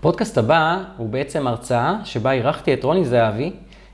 [0.00, 3.52] הפודקאסט הבא הוא בעצם הרצאה שבה אירחתי את רוני זהבי,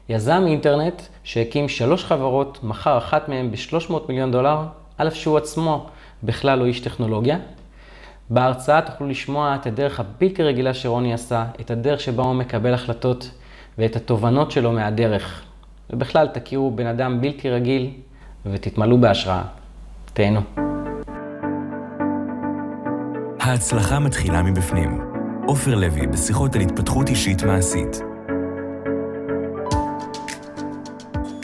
[0.09, 4.63] יזם אינטרנט שהקים שלוש חברות, מכר אחת מהן ב-300 מיליון דולר,
[4.99, 5.87] א' שהוא עצמו
[6.23, 7.39] בכלל לא איש טכנולוגיה.
[8.30, 13.30] בהרצאה תוכלו לשמוע את הדרך הבלתי רגילה שרוני עשה, את הדרך שבה הוא מקבל החלטות
[13.79, 15.43] ואת התובנות שלו מהדרך.
[15.91, 17.91] ובכלל תכירו בן אדם בלתי רגיל
[18.46, 19.43] ותתמלאו בהשראה.
[20.12, 20.41] תהנו.
[23.41, 25.05] ההצלחה מתחילה מבפנים.
[25.49, 27.97] עופר לוי בשיחות על התפתחות אישית מעשית.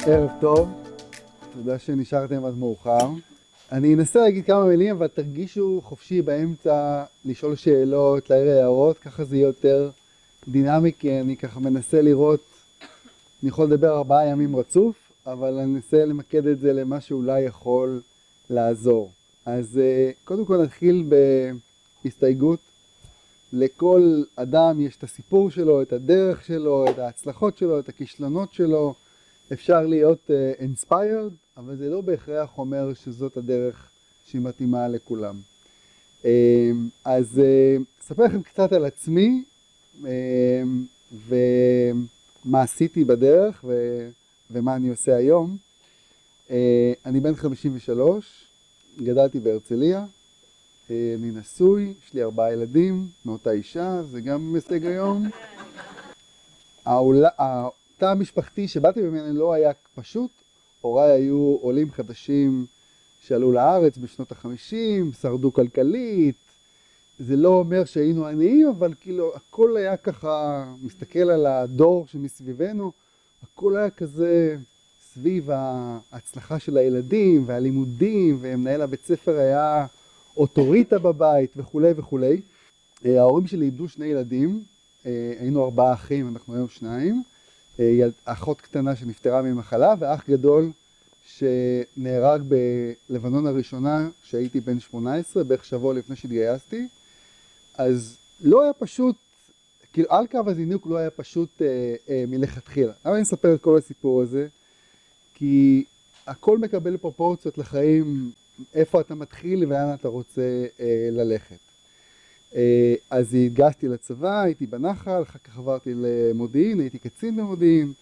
[0.06, 0.68] ערב טוב,
[1.52, 3.08] תודה שנשארתם עד מאוחר.
[3.72, 9.36] אני אנסה להגיד כמה מילים, אבל תרגישו חופשי באמצע לשאול שאלות, להעיר הערות, ככה זה
[9.36, 9.90] יהיה יותר
[10.48, 12.40] דינמי, כי אני ככה מנסה לראות,
[13.42, 18.00] אני יכול לדבר ארבעה ימים רצוף, אבל אני אנסה למקד את זה למה שאולי יכול
[18.50, 19.10] לעזור.
[19.46, 21.04] אז אה, קודם כל נתחיל
[22.04, 22.71] בהסתייגות.
[23.52, 28.94] לכל אדם יש את הסיפור שלו, את הדרך שלו, את ההצלחות שלו, את הכישלונות שלו.
[29.52, 33.90] אפשר להיות uh, inspired, אבל זה לא בהכרח אומר שזאת הדרך
[34.24, 35.40] שהיא מתאימה לכולם.
[36.22, 36.26] Uh,
[37.04, 39.44] אז uh, אספר לכם קצת על עצמי
[40.02, 40.06] uh,
[41.26, 43.72] ומה עשיתי בדרך ו,
[44.50, 45.56] ומה אני עושה היום.
[46.48, 46.52] Uh,
[47.06, 48.46] אני בן 53,
[49.02, 50.21] גדלתי בהרצליה, uh,
[50.90, 55.28] אני נשוי, יש לי ארבעה ילדים מאותה אישה, זה גם הישג היום.
[56.86, 60.30] התא המשפחתי שבאתי ממנו לא היה פשוט,
[60.80, 62.66] הוריי היו עולים חדשים
[63.20, 66.36] שעלו לארץ בשנות החמישים, שרדו כלכלית,
[67.18, 72.92] זה לא אומר שהיינו עניים, אבל כאילו הכל היה ככה, מסתכל על הדור שמסביבנו,
[73.42, 74.56] הכל היה כזה
[75.12, 79.86] סביב ההצלחה של הילדים והלימודים, ומנהל הבית ספר היה
[80.36, 82.40] אוטוריטה בבית וכולי וכולי.
[83.04, 84.62] ההורים שלי איבדו שני ילדים,
[85.04, 87.22] היינו ארבעה אחים, אנחנו היום שניים.
[88.24, 90.70] אחות קטנה שנפטרה ממחלה ואח גדול
[91.26, 92.42] שנהרג
[93.08, 96.88] בלבנון הראשונה כשהייתי בן 18, בערך שבוע לפני שהתגייסתי.
[97.74, 99.16] אז לא היה פשוט,
[99.92, 102.92] כאילו על קו הזינוק לא היה פשוט אה, אה, מלכתחילה.
[103.04, 104.48] למה אני מספר את כל הסיפור הזה?
[105.34, 105.84] כי
[106.26, 108.30] הכל מקבל פרופורציות לחיים,
[108.74, 111.56] איפה אתה מתחיל ולאן אתה רוצה אה, ללכת.
[113.10, 117.92] אז התגייסתי לצבא, הייתי בנחל, אחר כך עברתי למודיעין, הייתי קצין במודיעין,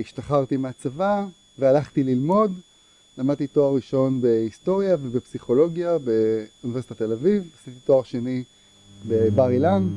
[0.00, 1.26] השתחררתי מהצבא
[1.58, 2.52] והלכתי ללמוד,
[3.18, 8.44] למדתי תואר ראשון בהיסטוריה ובפסיכולוגיה באוניברסיטת תל אביב, עשיתי תואר שני
[9.08, 9.88] בבר אילן,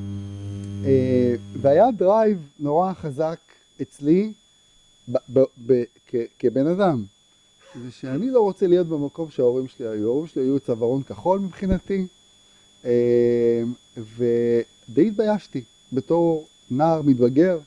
[1.61, 3.39] והיה drive נורא חזק
[3.81, 4.33] אצלי
[5.11, 7.03] ב- ב- כ- כבן אדם,
[7.75, 12.07] זה שאני לא רוצה להיות במקום שההורים שלי היו, ההורים שלי היו צווארון כחול מבחינתי,
[13.97, 15.63] ודי התביישתי
[15.93, 17.59] בתור נער מתבגר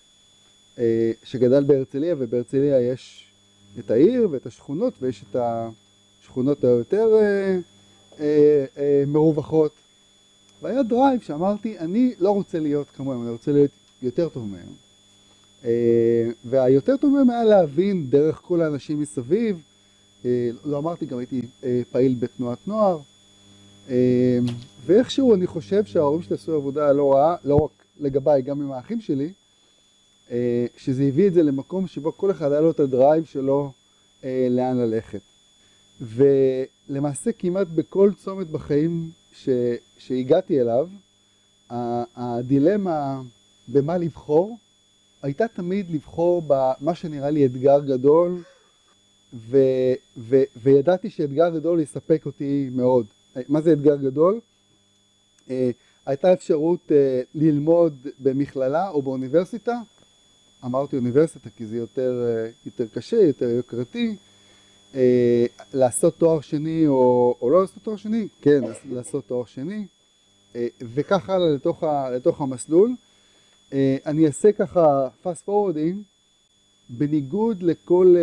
[1.24, 3.32] שגדל בהרצליה, ובהרצליה יש
[3.78, 5.36] את העיר ואת השכונות, ויש את
[6.20, 7.08] השכונות היותר
[9.06, 9.72] מרווחות.
[10.62, 13.70] והיה drive שאמרתי, אני לא רוצה להיות כמוהם, אני רוצה להיות
[14.02, 14.72] יותר טוב מהם.
[16.44, 19.62] והיותר טוב מהם היה להבין דרך כל האנשים מסביב,
[20.64, 21.42] לא אמרתי, גם הייתי
[21.90, 22.98] פעיל בתנועת נוער.
[24.86, 29.00] ואיכשהו אני חושב שההורים שלי עשו עבודה לא רעה, לא רק לגביי, גם עם האחים
[29.00, 29.32] שלי,
[30.76, 33.72] שזה הביא את זה למקום שבו כל אחד היה לו את ה drive שלו
[34.50, 35.20] לאן ללכת.
[36.00, 39.48] ולמעשה כמעט בכל צומת בחיים ש,
[39.98, 40.88] שהגעתי אליו,
[42.16, 43.22] הדילמה
[43.68, 44.58] במה לבחור,
[45.22, 48.42] הייתה תמיד לבחור במה שנראה לי אתגר גדול,
[49.34, 49.59] ו,
[50.16, 53.06] ו, וידעתי שאתגר גדול יספק אותי מאוד.
[53.48, 54.41] מה זה אתגר גדול?
[56.06, 56.93] הייתה אפשרות
[57.34, 59.81] ללמוד במכללה או באוניברסיטה,
[60.65, 62.12] אמרתי אוניברסיטה כי זה יותר,
[62.66, 64.16] יותר קשה, יותר יוקרתי,
[65.75, 68.60] לעשות תואר שני או, או לא לעשות תואר שני, כן,
[68.91, 69.87] לעשות תואר שני,
[70.81, 71.84] וכך הלאה לתוך,
[72.16, 72.94] לתוך המסלול.
[74.06, 75.96] אני אעשה ככה fast forwarding,
[76.88, 78.14] בניגוד לכל,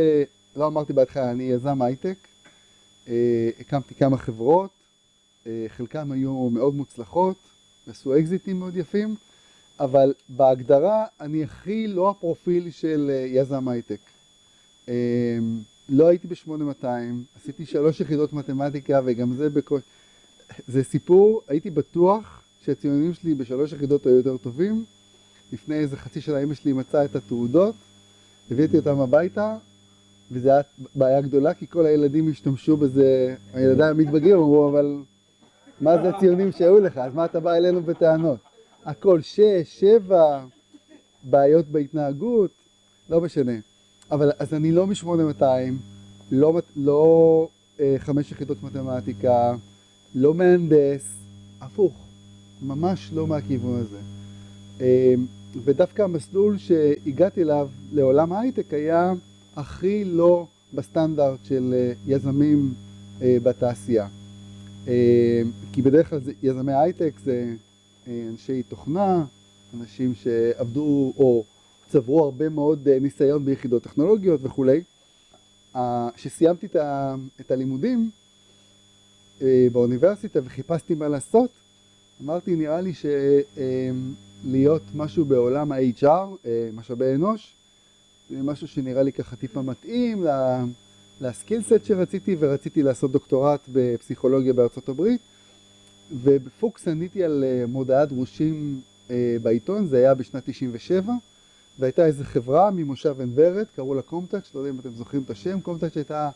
[0.59, 2.17] לא אמרתי בהתחלה, אני יזם הייטק,
[3.59, 4.69] הקמתי כמה חברות,
[5.67, 7.37] חלקם היו מאוד מוצלחות,
[7.87, 9.15] עשו אקזיטים מאוד יפים,
[9.79, 13.99] אבל בהגדרה אני הכי לא הפרופיל של יזם הייטק.
[15.89, 16.85] לא הייתי ב-8200,
[17.41, 19.85] עשיתי שלוש יחידות מתמטיקה וגם זה בקושי...
[20.67, 24.85] זה סיפור, הייתי בטוח שהציונים שלי בשלוש יחידות היו יותר טובים.
[25.53, 27.75] לפני איזה חצי שנה אמא שלי מצאה את התעודות,
[28.51, 29.57] הבאתי אותם הביתה,
[30.31, 34.97] וזו הייתה בעיה גדולה כי כל הילדים השתמשו בזה, הילדים המתבגרים אמרו, אבל
[35.81, 38.39] מה זה הציונים שהיו לך, אז מה אתה בא אלינו בטענות?
[38.85, 40.45] הכל שש, שבע,
[41.23, 42.51] בעיות בהתנהגות,
[43.09, 43.51] לא משנה.
[44.11, 45.43] אבל אז אני לא מ-8200,
[46.31, 47.47] לא, לא
[47.79, 49.55] אה, חמש יחידות מתמטיקה,
[50.15, 51.17] לא מהנדס,
[51.61, 51.93] הפוך,
[52.61, 53.99] ממש לא מהכיוון הזה.
[54.81, 55.13] אה,
[55.63, 59.13] ודווקא המסלול שהגעתי אליו לעולם ההייטק היה
[59.59, 62.73] הכי לא בסטנדרט של אה, יזמים
[63.21, 64.07] אה, בתעשייה.
[64.87, 65.41] אה,
[65.73, 67.53] כי בדרך כלל יזמי הייטק זה
[68.07, 69.25] אנשי תוכנה,
[69.79, 71.43] אנשים שעבדו או
[71.89, 74.81] צברו הרבה מאוד ניסיון ביחידות טכנולוגיות וכולי.
[76.15, 76.67] כשסיימתי
[77.41, 78.09] את הלימודים
[79.71, 81.49] באוניברסיטה וחיפשתי מה לעשות,
[82.23, 82.93] אמרתי נראה לי
[84.43, 87.55] שלהיות משהו בעולם ה-HR, משאבי אנוש,
[88.31, 90.25] משהו שנראה לי ככה טיפה מתאים
[91.21, 95.21] לסקילסט שרציתי, ורציתי לעשות דוקטורט בפסיכולוגיה בארצות הברית.
[96.11, 101.13] ובפוקס עניתי על אה, מודעת דרושים אה, בעיתון, זה היה בשנת 97,
[101.79, 105.29] והייתה איזו חברה ממושב עין ורד, קראו לה קומטאץ', לא יודע אם אתם זוכרים את
[105.29, 106.29] השם, קומטאץ' הייתה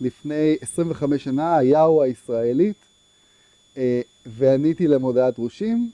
[0.00, 2.76] לפני 25 שנה, היאו הישראלית,
[3.76, 5.90] אה, ועניתי למודעת דרושים,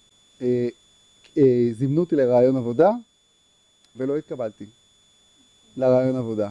[1.72, 2.90] זימנו אותי לרעיון עבודה,
[3.96, 4.66] ולא התקבלתי.
[5.76, 6.50] לרעיון עבודה.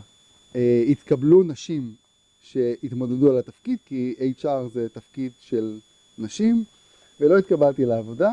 [0.54, 0.58] Uh,
[0.90, 1.94] התקבלו נשים
[2.42, 5.80] שהתמודדו על התפקיד, כי HR זה תפקיד של
[6.18, 6.64] נשים,
[7.20, 8.32] ולא התקבלתי לעבודה.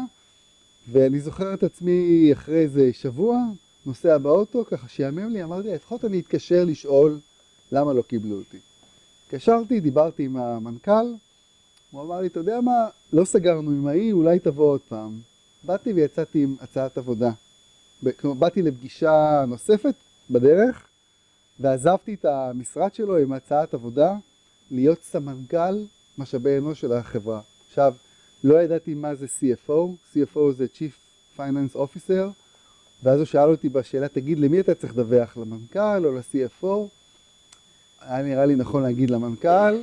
[0.92, 3.38] ואני זוכר את עצמי אחרי איזה שבוע,
[3.86, 7.18] נוסע באוטו, ככה שיאמם לי, אמרתי, לפחות אני אתקשר לשאול
[7.72, 8.58] למה לא קיבלו אותי.
[9.26, 11.14] התקשרתי, דיברתי עם המנכ"ל,
[11.90, 15.20] הוא אמר לי, אתה יודע מה, לא סגרנו עם ההיא, אולי תבוא עוד פעם.
[15.64, 17.30] באתי ויצאתי עם הצעת עבודה.
[18.20, 19.94] כלומר, באתי לפגישה נוספת
[20.30, 20.86] בדרך,
[21.60, 24.14] ועזבתי את המשרד שלו עם הצעת עבודה
[24.70, 25.84] להיות סמנכ"ל
[26.18, 27.40] משאבי אנוש של החברה.
[27.68, 27.94] עכשיו,
[28.44, 29.72] לא ידעתי מה זה CFO,
[30.12, 32.26] CFO זה Chief Finance Officer,
[33.02, 36.88] ואז הוא שאל אותי בשאלה, תגיד, למי אתה צריך לדווח, למנכ"ל או ל-CFO?
[38.00, 39.82] היה נראה לי נכון להגיד למנכ"ל.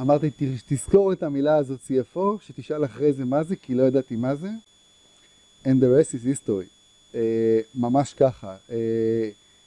[0.00, 0.30] אמרתי,
[0.66, 4.48] תזכור את המילה הזאת CFO, שתשאל אחרי זה מה זה, כי לא ידעתי מה זה.
[5.64, 6.68] And the rest is history.
[7.12, 7.16] Uh,
[7.74, 8.56] ממש ככה.
[8.68, 8.72] Uh,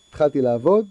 [0.10, 0.88] התחלתי לעבוד,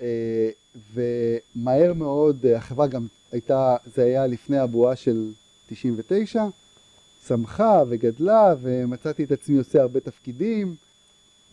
[0.00, 0.50] אה,
[0.94, 5.32] ומהר מאוד אה, החברה גם הייתה, זה היה לפני הבועה של
[5.66, 6.44] 99,
[7.20, 10.76] צמחה וגדלה ומצאתי את עצמי עושה הרבה תפקידים.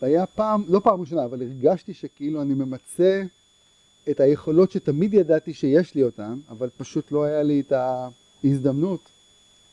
[0.02, 3.22] והיה פעם, לא פעם ראשונה, אבל הרגשתי שכאילו אני ממצה
[4.10, 9.00] את היכולות שתמיד ידעתי שיש לי אותן, אבל פשוט לא היה לי את ההזדמנות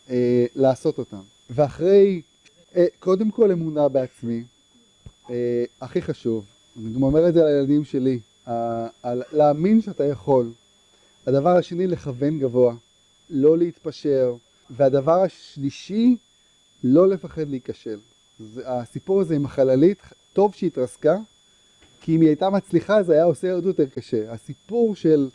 [0.09, 1.21] אה, לעשות אותן.
[1.49, 2.21] ואחרי,
[2.75, 4.43] אה, קודם כל אמונה בעצמי,
[5.29, 6.45] אה, הכי חשוב,
[6.77, 8.19] אני גם אומר את זה לילדים שלי,
[9.31, 10.51] להאמין שאתה יכול.
[11.27, 12.75] הדבר השני, לכוון גבוה,
[13.29, 14.35] לא להתפשר.
[14.69, 16.15] והדבר השלישי,
[16.83, 17.99] לא לפחד להיכשל.
[18.65, 20.01] הסיפור הזה עם החללית,
[20.33, 21.17] טוב שהיא התרסקה,
[22.01, 24.31] כי אם היא הייתה מצליחה זה היה עושה עוד יותר קשה.
[24.31, 25.29] הסיפור של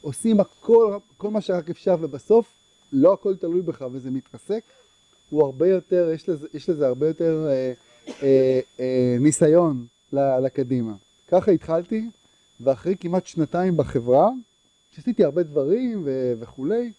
[0.00, 2.52] עושים הכל, כל מה שרק אפשר ובסוף
[2.92, 4.62] לא הכל תלוי בך וזה מתרסק,
[5.30, 7.72] הוא הרבה יותר, יש לזה, יש לזה הרבה יותר אה,
[8.22, 10.94] אה, אה, ניסיון לקדימה.
[11.28, 12.08] ככה התחלתי,
[12.60, 14.30] ואחרי כמעט שנתיים בחברה,
[14.90, 16.92] שעשיתי הרבה דברים ו- וכולי,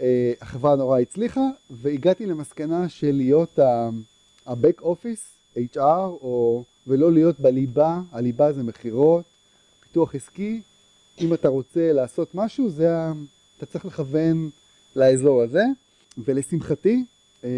[0.00, 5.78] אה, החברה נורא הצליחה, והגעתי למסקנה של להיות ה-back office, HR,
[6.22, 9.24] או, ולא להיות בליבה, הליבה זה מכירות,
[9.80, 10.60] פיתוח עסקי,
[11.20, 12.88] אם אתה רוצה לעשות משהו, זה.
[13.56, 14.50] אתה צריך לכוון
[14.96, 15.64] לאזור הזה,
[16.18, 17.04] ולשמחתי,
[17.44, 17.48] אה,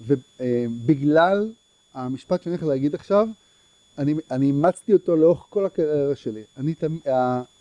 [0.00, 1.52] ובגלל
[1.96, 3.28] אה, המשפט שאני הולך להגיד עכשיו,
[3.98, 6.42] אני, אני אימצתי אותו לאורך כל הקריירה שלי.
[6.56, 6.74] אני,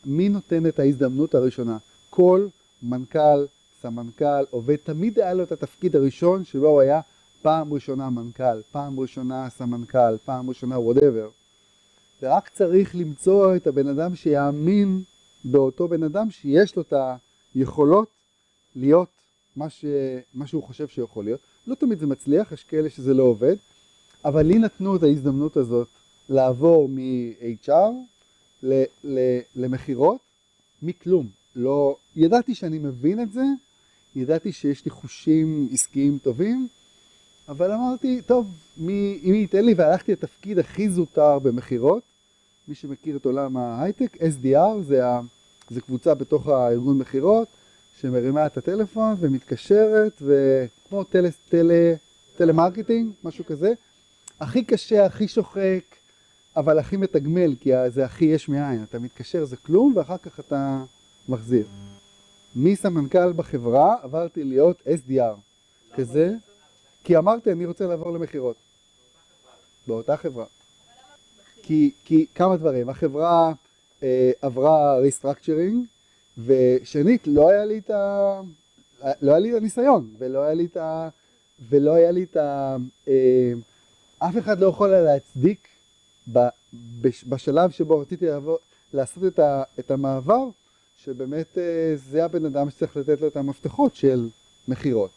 [0.06, 1.78] מי נותן את ההזדמנות הראשונה?
[2.10, 2.48] כל
[2.84, 3.46] מנכ"ל,
[3.82, 7.02] סמנכ"ל, עובד, תמיד היה לו את התפקיד הראשון שבו הוא היה
[7.42, 11.30] פעם ראשונה מנכ"ל, פעם ראשונה סמנכ"ל, פעם ראשונה וואטאבר.
[12.22, 15.02] ורק צריך למצוא את הבן אדם שיאמין
[15.44, 16.94] באותו בן אדם שיש לו את
[17.56, 18.08] היכולות
[18.76, 19.10] להיות
[19.56, 19.86] מה, ש...
[20.34, 21.40] מה שהוא חושב שיכול להיות.
[21.68, 23.56] לא תמיד זה מצליח, יש כאלה שזה לא עובד,
[24.26, 25.88] אבל לי נתנו את ההזדמנות הזאת
[26.32, 27.92] לעבור מ-HR
[29.56, 30.20] למכירות,
[30.82, 31.28] מכלום.
[31.56, 33.44] לא, ידעתי שאני מבין את זה,
[34.16, 36.68] ידעתי שיש לי חושים עסקיים טובים,
[37.50, 38.48] אבל אמרתי, טוב,
[38.78, 42.04] מי, מי ייתן לי, והלכתי לתפקיד הכי זוטר במכירות.
[42.68, 45.22] מי שמכיר את עולם ההייטק, SDR, זה, ה,
[45.70, 47.48] זה קבוצה בתוך הארגון מכירות,
[48.02, 51.72] שמרימה את הטלפון ומתקשרת, וכמו טל, טל,
[52.38, 53.74] טלמרקטינג, משהו כזה.
[54.40, 55.84] הכי קשה, הכי שוחק,
[56.56, 58.84] אבל הכי מתגמל, כי זה הכי יש מאין.
[58.84, 60.84] אתה מתקשר, זה כלום, ואחר כך אתה
[61.30, 61.66] מחזיר.
[62.56, 65.36] מסמנכ"ל בחברה עברתי להיות SDR.
[65.96, 66.34] כזה,
[67.04, 68.56] כי אמרתי, אני רוצה לעבור למכירות.
[69.88, 70.46] באותה חברה.
[71.64, 73.54] כי, כי כמה דברים, החברה
[74.04, 75.86] אה, עברה restructuring,
[76.46, 78.42] ושנית, לא היה לי את ה...
[79.22, 81.10] לא היה לי את הניסיון, ולא היה לי את ה...
[81.70, 82.78] ולא היה לי את ה...
[83.08, 83.54] אה,
[84.20, 85.71] אף אחד לא יכול להצדיק ב, בש,
[87.30, 88.58] בשלב שבו רציתי לעבור,
[88.94, 90.50] לעשות את, ה, את המעבר,
[90.98, 94.30] שבאמת אה, זה הבן אדם שצריך לתת לו את המפתחות של
[94.68, 95.12] מכירות.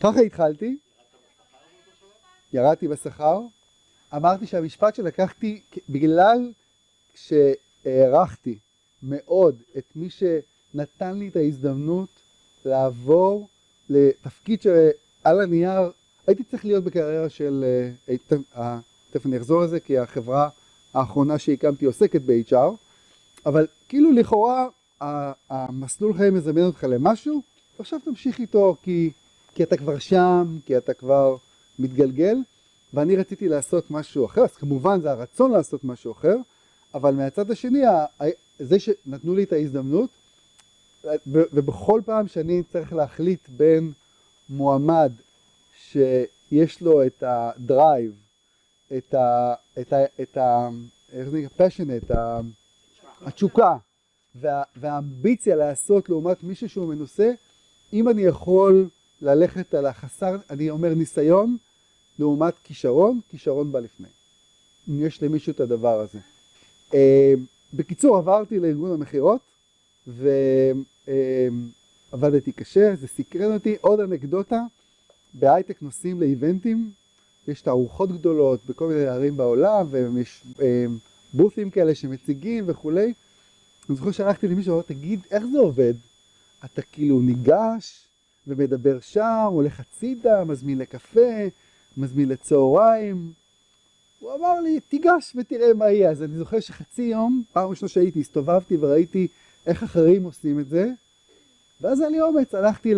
[0.00, 0.76] ככה התחלתי,
[2.52, 3.40] ירדתי בשכר,
[4.16, 6.52] אמרתי שהמשפט שלקחתי, בגלל
[7.14, 8.58] שהערכתי
[9.02, 12.08] מאוד את מי שנתן לי את ההזדמנות
[12.64, 13.48] לעבור
[13.88, 15.90] לתפקיד שעל הנייר
[16.26, 17.64] הייתי צריך להיות בקריירה של,
[18.56, 18.78] אה,
[19.14, 20.48] תכף אני אחזור לזה כי החברה
[20.94, 22.54] האחרונה שהקמתי עוסקת ב-HR,
[23.46, 24.68] אבל כאילו לכאורה
[25.50, 27.42] המסלול חיים מזמן אותך למשהו,
[27.78, 29.10] ועכשיו תמשיך איתו כי,
[29.54, 31.36] כי אתה כבר שם, כי אתה כבר
[31.78, 32.36] מתגלגל,
[32.94, 36.36] ואני רציתי לעשות משהו אחר, אז כמובן זה הרצון לעשות משהו אחר,
[36.94, 37.82] אבל מהצד השני,
[38.58, 40.10] זה שנתנו לי את ההזדמנות,
[41.26, 43.92] ובכל פעם שאני צריך להחליט בין
[44.48, 45.12] מועמד
[45.78, 48.23] שיש לו את הדרייב,
[48.96, 49.54] את ה...
[49.80, 49.96] את ה...
[50.22, 50.68] את ה...
[51.12, 51.68] איך זה נקרא?
[51.68, 52.14] passionate,
[53.20, 53.76] התשוקה
[54.34, 57.32] וה, והאמביציה לעשות לעומת מישהו שהוא מנוסה,
[57.92, 58.88] אם אני יכול
[59.20, 61.56] ללכת על החסר, אני אומר ניסיון,
[62.18, 64.08] לעומת כישרון, כישרון בא לפני.
[64.88, 66.18] אם יש למישהו את הדבר הזה.
[66.90, 66.94] Uh,
[67.74, 69.40] בקיצור, עברתי לארגון המכירות,
[72.12, 73.76] ועבדתי uh, קשה, זה סקרן אותי.
[73.80, 74.62] עוד אנקדוטה,
[75.34, 76.90] בהייטק נוסעים לאיבנטים,
[77.48, 80.44] יש תערוכות גדולות בכל מיני ערים בעולם, ויש
[81.34, 83.12] בות'ים כאלה שמציגים וכולי.
[83.88, 85.94] אני זוכר שהלכתי למישהו, אמר, תגיד, איך זה עובד?
[86.64, 88.08] אתה כאילו ניגש
[88.46, 91.30] ומדבר שם, הולך הצידה, מזמין לקפה,
[91.96, 93.32] מזמין לצהריים.
[94.20, 96.10] הוא אמר לי, תיגש ותראה מה יהיה.
[96.10, 99.28] אז אני זוכר שחצי יום, פעם ראשונה שהייתי, הסתובבתי וראיתי
[99.66, 100.90] איך אחרים עושים את זה,
[101.80, 102.94] ואז היה לי אומץ, הלכתי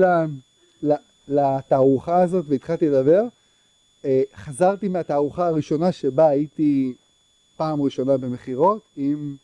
[1.28, 3.22] לתערוכה הזאת והתחלתי לדבר.
[4.06, 6.94] אה, חזרתי מהתערוכה הראשונה שבה הייתי
[7.56, 9.36] פעם ראשונה במכירות עם,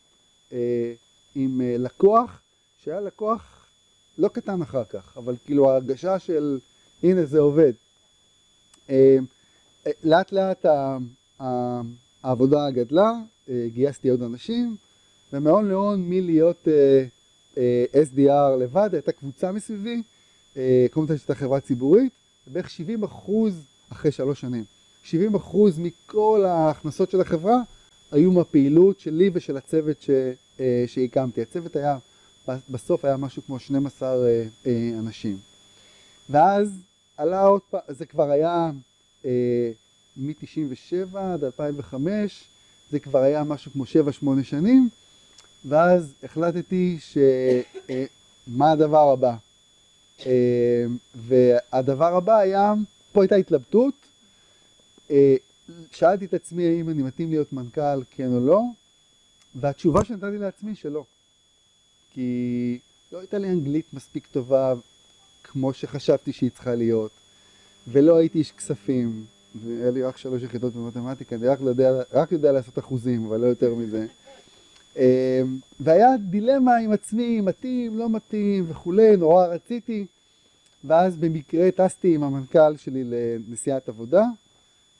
[0.53, 0.93] אה,
[1.35, 2.41] עם אה, לקוח,
[2.77, 3.67] שהיה לקוח
[4.17, 6.59] לא קטן אחר כך, אבל כאילו ההרגשה של
[7.03, 7.73] הנה זה עובד.
[10.03, 10.65] לאט לאט
[12.23, 13.11] העבודה גדלה,
[13.67, 14.75] גייסתי עוד אנשים,
[15.33, 16.67] ומהון להון מלהיות
[17.93, 20.03] SDR לבד, הייתה קבוצה מסביבי,
[20.91, 22.13] קודם כל הייתה חברה ציבורית,
[22.47, 24.63] בערך 70 אחוז אחרי שלוש שנים.
[25.03, 27.57] 70 אחוז מכל ההכנסות של החברה
[28.11, 30.09] היו מהפעילות שלי ושל הצוות ש,
[30.87, 31.41] שהקמתי.
[31.41, 31.97] הצוות היה,
[32.69, 34.15] בסוף היה משהו כמו 12
[34.99, 35.37] אנשים.
[36.29, 36.81] ואז
[37.17, 38.71] עלה עוד פעם, זה כבר היה
[39.25, 39.71] אה,
[40.17, 42.43] מ-97 עד 2005,
[42.91, 44.89] זה כבר היה משהו כמו 7-8 שנים,
[45.65, 49.35] ואז החלטתי שמה אה, הדבר הבא.
[50.25, 50.85] אה,
[51.15, 52.73] והדבר הבא היה,
[53.13, 53.93] פה הייתה התלבטות,
[55.11, 55.35] אה,
[55.91, 58.61] שאלתי את עצמי האם אני מתאים להיות מנכ"ל, כן או לא,
[59.55, 61.03] והתשובה שנתתי לעצמי שלא.
[62.11, 62.79] כי
[63.11, 64.73] לא הייתה לי אנגלית מספיק טובה
[65.43, 67.11] כמו שחשבתי שהיא צריכה להיות.
[67.87, 72.51] ולא הייתי איש כספים, והיה לי רק שלוש יחידות במתמטיקה, אני רק יודע, רק יודע
[72.51, 74.05] לעשות אחוזים, אבל לא יותר מזה.
[74.95, 75.01] אמ,
[75.79, 80.05] והיה דילמה עם עצמי, מתאים, לא מתאים וכולי, נורא רציתי,
[80.83, 84.23] ואז במקרה טסתי עם המנכ"ל שלי לנסיעת עבודה,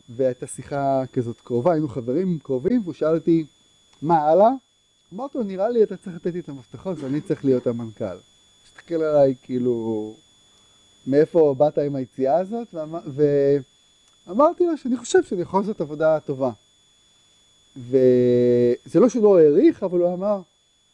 [0.09, 3.45] והייתה שיחה כזאת קרובה, היינו חברים קרובים, והוא שאל אותי,
[4.01, 4.49] מה הלאה?
[5.13, 8.17] אמרתי לו, נראה לי אתה צריך לתת לי את המפתחות ואני צריך להיות המנכ"ל.
[8.65, 10.15] הסתכל עליי כאילו,
[11.07, 12.75] מאיפה באת עם היציאה הזאת,
[14.27, 16.51] ואמרתי לו שאני חושב שאני יכול לעשות עבודה טובה.
[17.75, 20.41] וזה לא שהוא לא העריך, אבל הוא אמר,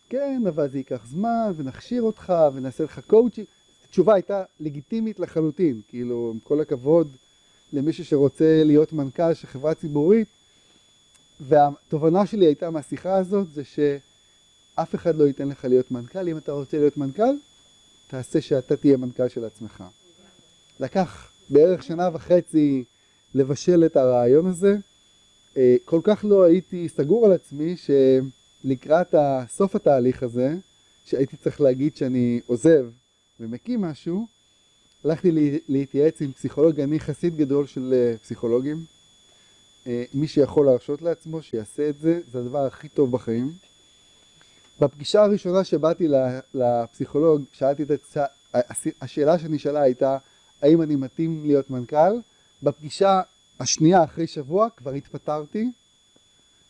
[0.09, 3.47] כן, אבל זה ייקח זמן, ונכשיר אותך, ונעשה לך קואוצ'ינג.
[3.89, 7.15] התשובה הייתה לגיטימית לחלוטין, כאילו, עם כל הכבוד
[7.73, 10.27] למישהו שרוצה להיות מנכ"ל של חברה ציבורית,
[11.39, 16.51] והתובנה שלי הייתה מהשיחה הזאת, זה שאף אחד לא ייתן לך להיות מנכ"ל, אם אתה
[16.51, 17.35] רוצה להיות מנכ"ל,
[18.07, 19.83] תעשה שאתה תהיה מנכ"ל של עצמך.
[20.79, 22.83] לקח בערך שנה וחצי
[23.35, 24.77] לבשל את הרעיון הזה.
[25.57, 29.15] אה, כל כך לא הייתי סגור על עצמי שלקראת
[29.47, 30.55] סוף התהליך הזה,
[31.05, 32.85] שהייתי צריך להגיד שאני עוזב
[33.39, 34.27] ומקים משהו,
[35.03, 38.85] הלכתי להתייעץ עם פסיכולוג, אני חסיד גדול של אה, פסיכולוגים.
[39.87, 43.51] אה, מי שיכול להרשות לעצמו, שיעשה את זה, זה הדבר הכי טוב בחיים.
[44.79, 46.07] בפגישה הראשונה שבאתי
[46.53, 48.17] לפסיכולוג, שאלתי את
[49.01, 50.17] השאלה שנשאלה הייתה,
[50.61, 52.19] האם אני מתאים להיות מנכ"ל?
[52.63, 53.21] בפגישה
[53.59, 55.71] השנייה אחרי שבוע כבר התפטרתי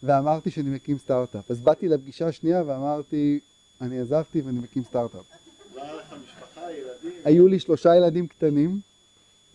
[0.04, 1.52] ואמרתי שאני מקים סטארט-אפ.
[1.52, 3.40] אז באתי לפגישה השנייה ואמרתי,
[3.82, 5.26] אני עזבתי ואני מקים סטארט-אפ.
[7.24, 8.80] היו לי שלושה ילדים קטנים,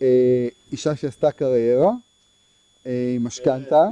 [0.02, 1.92] אה, אישה שעשתה קריירה,
[2.86, 3.88] אה, עם משכנתה.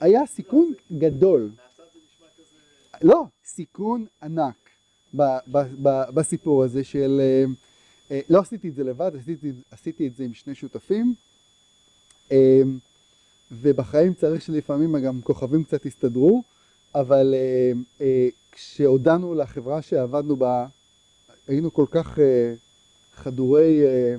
[0.00, 1.50] היה סיכון גדול.
[3.02, 4.54] לא, סיכון ענק
[6.14, 7.20] בסיפור הזה של...
[8.10, 11.14] אה, לא עשיתי את זה לבד, עשיתי, עשיתי את זה עם שני שותפים.
[13.52, 16.42] ובחיים צריך שלפעמים גם כוכבים קצת יסתדרו,
[16.94, 17.34] אבל
[18.52, 20.66] כשהודענו לחברה שעבדנו בה,
[21.48, 22.54] היינו כל כך אה,
[23.14, 24.16] חדורי אה,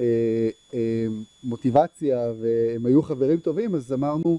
[0.00, 1.06] אה, אה,
[1.44, 4.38] מוטיבציה והם היו חברים טובים, אז אמרנו,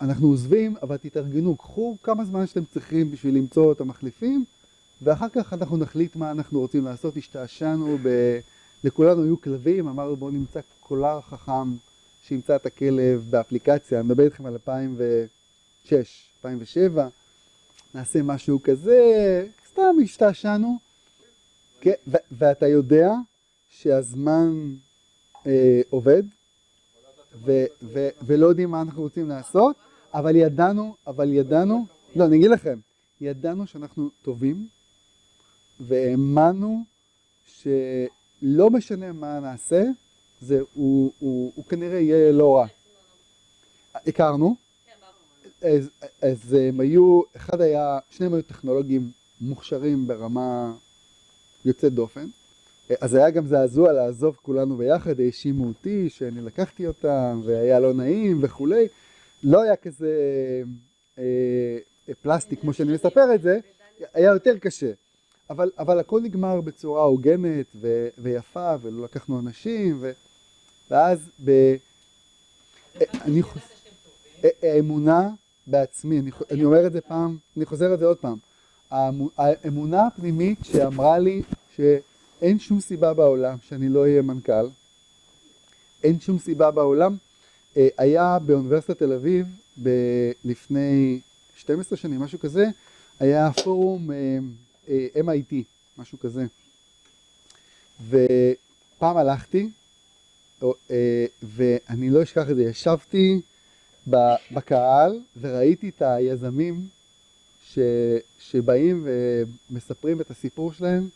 [0.00, 4.44] אנחנו עוזבים, אבל תתארגנו, קחו כמה זמן שאתם צריכים בשביל למצוא את המחליפים,
[5.02, 7.16] ואחר כך אנחנו נחליט מה אנחנו רוצים לעשות.
[7.16, 8.38] השתעשענו, ב...
[8.84, 11.74] לכולנו היו כלבים, אמרנו בואו נמצא קולר חכם
[12.22, 17.08] שימצא את הכלב באפליקציה, אני מדבר איתכם על 2006, 2007,
[17.94, 19.46] נעשה משהו כזה,
[19.78, 20.78] סתם השתעשענו,
[21.80, 23.12] כן, ו- ואתה יודע
[23.68, 24.74] שהזמן
[25.46, 26.22] אה, עובד,
[27.44, 29.76] ו- ו- ולא יודעים מה אנחנו רוצים לעשות,
[30.14, 32.78] אבל ידענו, אבל ידענו, לא, אני אגיד לכם,
[33.20, 34.68] ידענו שאנחנו טובים,
[35.80, 36.84] והאמנו
[37.46, 39.82] שלא משנה מה נעשה,
[40.40, 42.66] זה, הוא, הוא, הוא כנראה יהיה לא רע.
[43.94, 44.56] הכרנו,
[45.62, 45.90] אז,
[46.22, 50.72] אז הם היו, אחד היה, שניהם היו טכנולוגים מוכשרים ברמה
[51.64, 52.26] יוצאת דופן.
[53.00, 58.38] אז היה גם זעזוע לעזוב כולנו ביחד, האשימו אותי שאני לקחתי אותם והיה לא נעים
[58.42, 58.88] וכולי.
[59.42, 60.12] לא היה כזה
[61.18, 61.78] אה,
[62.22, 63.58] פלסטיק כמו שאני מספר את זה,
[64.14, 64.92] היה יותר קשה.
[65.50, 70.10] אבל, אבל הכל נגמר בצורה הוגנת ו, ויפה ולא לקחנו אנשים ו,
[70.90, 71.74] ואז ב...
[73.24, 73.66] אני חושב...
[74.62, 75.30] האמונה
[75.66, 78.47] בעצמי, אני, אני אומר את זה פעם, אני חוזר את זה עוד פעם.
[78.90, 81.42] האמונה הפנימית שאמרה לי
[81.76, 84.68] שאין שום סיבה בעולם שאני לא אהיה מנכ"ל,
[86.02, 87.16] אין שום סיבה בעולם.
[87.76, 89.46] היה באוניברסיטת תל אביב
[89.82, 91.20] ב- לפני
[91.56, 92.66] 12 שנים, משהו כזה,
[93.20, 94.10] היה פורום
[95.16, 95.54] MIT,
[95.98, 96.46] משהו כזה.
[98.08, 99.70] ופעם הלכתי,
[101.42, 103.40] ואני לא אשכח את זה, ישבתי
[104.52, 106.88] בקהל וראיתי את היזמים
[107.72, 107.78] ש,
[108.38, 109.06] שבאים
[109.70, 111.08] ומספרים את הסיפור שלהם,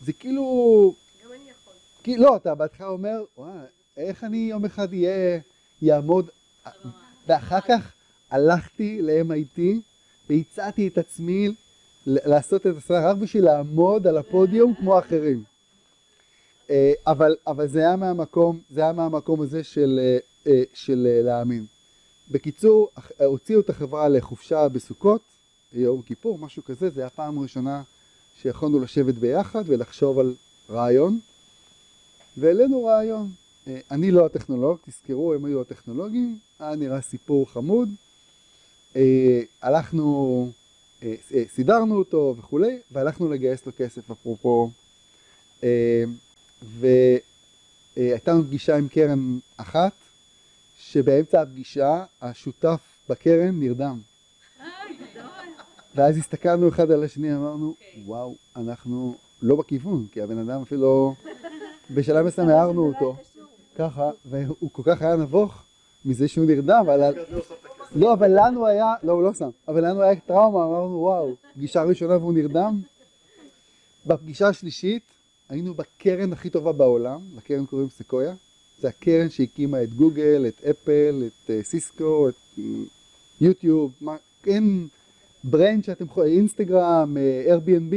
[0.00, 0.94] זה כאילו...
[1.24, 1.74] גם אני יכול.
[2.02, 3.50] כי, לא, אתה בהתחלה אומר, וואי,
[3.96, 5.40] איך אני יום אחד אהיה,
[5.82, 6.30] יעמוד...
[7.26, 7.92] ואחר כך
[8.30, 9.60] הלכתי ל-MIT
[10.30, 11.48] והצעתי את עצמי
[12.06, 15.44] לעשות את הסרט רק בשביל לעמוד על הפודיום כמו אחרים.
[17.06, 20.18] אבל, אבל זה היה מהמקום, זה היה מהמקום הזה של,
[20.74, 21.66] של להאמין.
[22.30, 22.88] בקיצור,
[23.24, 25.20] הוציאו את החברה לחופשה בסוכות,
[25.72, 27.82] יום כיפור, משהו כזה, זה היה פעם ראשונה
[28.42, 30.34] שיכולנו לשבת ביחד ולחשוב על
[30.70, 31.20] רעיון,
[32.36, 33.30] והעלינו רעיון.
[33.90, 37.88] אני לא הטכנולוג, תזכרו, הם היו הטכנולוגים, היה נראה סיפור חמוד.
[39.62, 40.50] הלכנו,
[41.48, 44.70] סידרנו אותו וכולי, והלכנו לגייס לו כסף, אפרופו.
[46.62, 49.92] והייתה לנו פגישה עם קרן אחת,
[50.78, 54.00] שבאמצע הפגישה השותף בקרן נרדם.
[55.98, 61.14] ואז הסתכלנו אחד על השני, אמרנו, וואו, אנחנו לא בכיוון, כי הבן אדם אפילו,
[61.94, 63.16] בשלב מסוים הערנו אותו,
[63.76, 65.62] ככה, והוא כל כך היה נבוך
[66.04, 67.14] מזה שהוא נרדם, אבל...
[67.94, 71.82] לא, אבל לנו היה, לא, הוא לא שם, אבל לנו היה טראומה, אמרנו, וואו, פגישה
[71.82, 72.80] ראשונה והוא נרדם.
[74.06, 75.02] בפגישה השלישית,
[75.48, 78.34] היינו בקרן הכי טובה בעולם, לקרן קוראים סקויה.
[78.80, 82.58] זה הקרן שהקימה את גוגל, את אפל, את סיסקו, את
[83.40, 84.88] יוטיוב, מה, אין
[85.44, 87.94] ברנד שאתם יכולים, אינסטגרם, Airbnb,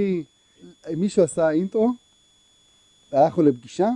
[0.97, 1.91] מישהו עשה אינטרו,
[3.12, 3.89] הלכנו לפגישה,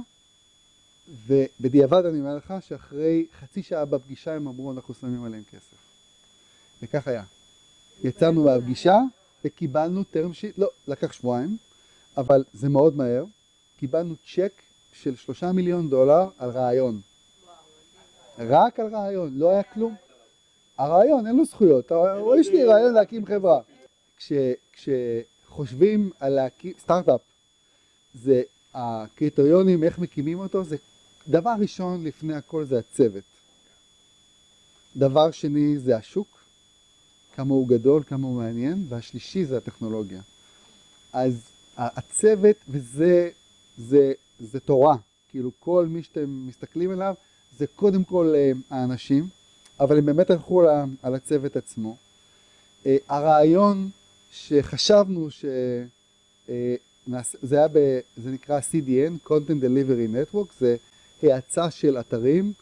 [1.27, 5.77] ובדיעבד אני אומר לך שאחרי חצי שעה בפגישה הם אמרו אנחנו שמים עליהם כסף.
[6.81, 7.23] וכך היה.
[8.03, 8.97] יצאנו מהפגישה
[9.45, 11.57] וקיבלנו term sheet, לא, לקח שבועיים,
[12.17, 13.25] אבל זה מאוד מהר,
[13.77, 14.51] קיבלנו צ'ק
[14.93, 17.01] של שלושה מיליון דולר על רעיון.
[18.37, 19.95] רק על רעיון, לא היה כלום.
[20.77, 21.91] הרעיון, אין לו זכויות,
[22.39, 23.59] יש לי רעיון להקים חברה.
[24.17, 24.31] כש,
[24.73, 27.21] כשחושבים על להקים, סטארט-אפ,
[28.13, 28.41] זה
[28.73, 30.75] הקריטריונים, איך מקימים אותו, זה
[31.27, 33.23] דבר ראשון לפני הכל זה הצוות.
[34.95, 36.27] דבר שני זה השוק,
[37.35, 40.21] כמה הוא גדול, כמה הוא מעניין, והשלישי זה הטכנולוגיה.
[41.13, 43.29] אז הצוות, וזה
[43.77, 44.95] זה, זה תורה,
[45.29, 47.13] כאילו כל מי שאתם מסתכלים עליו
[47.57, 49.27] זה קודם כל אה, האנשים,
[49.79, 50.69] אבל הם באמת הלכו
[51.01, 51.95] על הצוות עצמו.
[52.85, 53.89] אה, הרעיון
[54.31, 55.45] שחשבנו ש...
[57.41, 60.75] זה היה, ב, זה נקרא CDN, Content Delivery Network, זה
[61.23, 62.53] האצה של אתרים,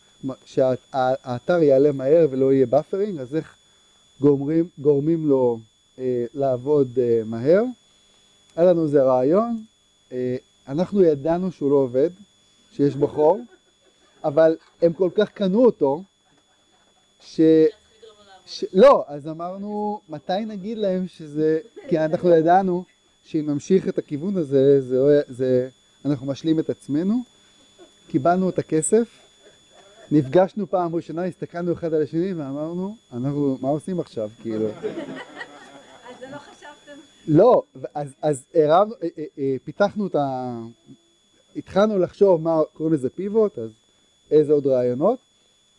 [0.46, 3.56] שהאתר יעלה מהר ולא יהיה buffering, אז איך
[4.22, 5.60] גורמים, גורמים לו
[6.00, 7.64] אה, לעבוד אה, מהר.
[8.56, 9.64] היה לנו איזה רעיון,
[10.12, 10.36] אה,
[10.68, 12.10] אנחנו ידענו שהוא לא עובד,
[12.72, 13.40] שיש בו חור,
[14.24, 16.04] אבל הם כל כך קנו אותו,
[17.26, 17.42] ש...
[18.46, 18.66] ש...
[18.74, 22.84] לא, אז אמרנו, מתי נגיד להם שזה, כי אנחנו ידענו
[23.24, 25.70] שאם נמשיך את הכיוון הזה, זה, זה, זה,
[26.06, 27.16] אנחנו משלים את עצמנו.
[28.08, 29.08] קיבלנו את הכסף,
[30.12, 34.68] נפגשנו פעם ראשונה, הסתכלנו אחד על השני ואמרנו, אנחנו, מה עושים עכשיו, כאילו?
[34.70, 34.76] אז
[36.32, 37.00] לא חשבתם?
[37.28, 40.60] לא, אז, אז הרבנו, אה, אה, אה, פיתחנו את ה...
[41.56, 43.70] התחלנו לחשוב מה קוראים לזה פיבוט, אז
[44.32, 45.20] איזה עוד רעיונות,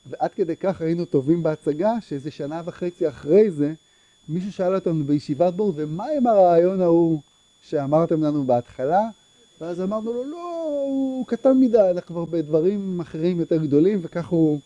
[0.07, 3.73] ועד כדי כך היינו טובים בהצגה, שאיזה שנה וחצי אחרי זה,
[4.29, 7.21] מישהו שאל אותנו בישיבת בורד, ומה עם הרעיון ההוא
[7.63, 9.09] שאמרתם לנו בהתחלה?
[9.61, 14.61] ואז אמרנו לו, לא, הוא קטן מדי, אנחנו כבר בדברים אחרים יותר גדולים, וכך הוא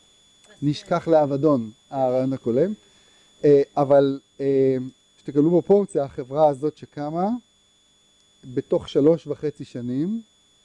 [0.62, 2.72] נשכח לאבדון, הרעיון הקודם.
[3.44, 4.77] אה, אבל אה,
[5.18, 7.29] שתקבלו בפורציה, החברה הזאת שקמה,
[8.44, 10.22] בתוך שלוש וחצי שנים,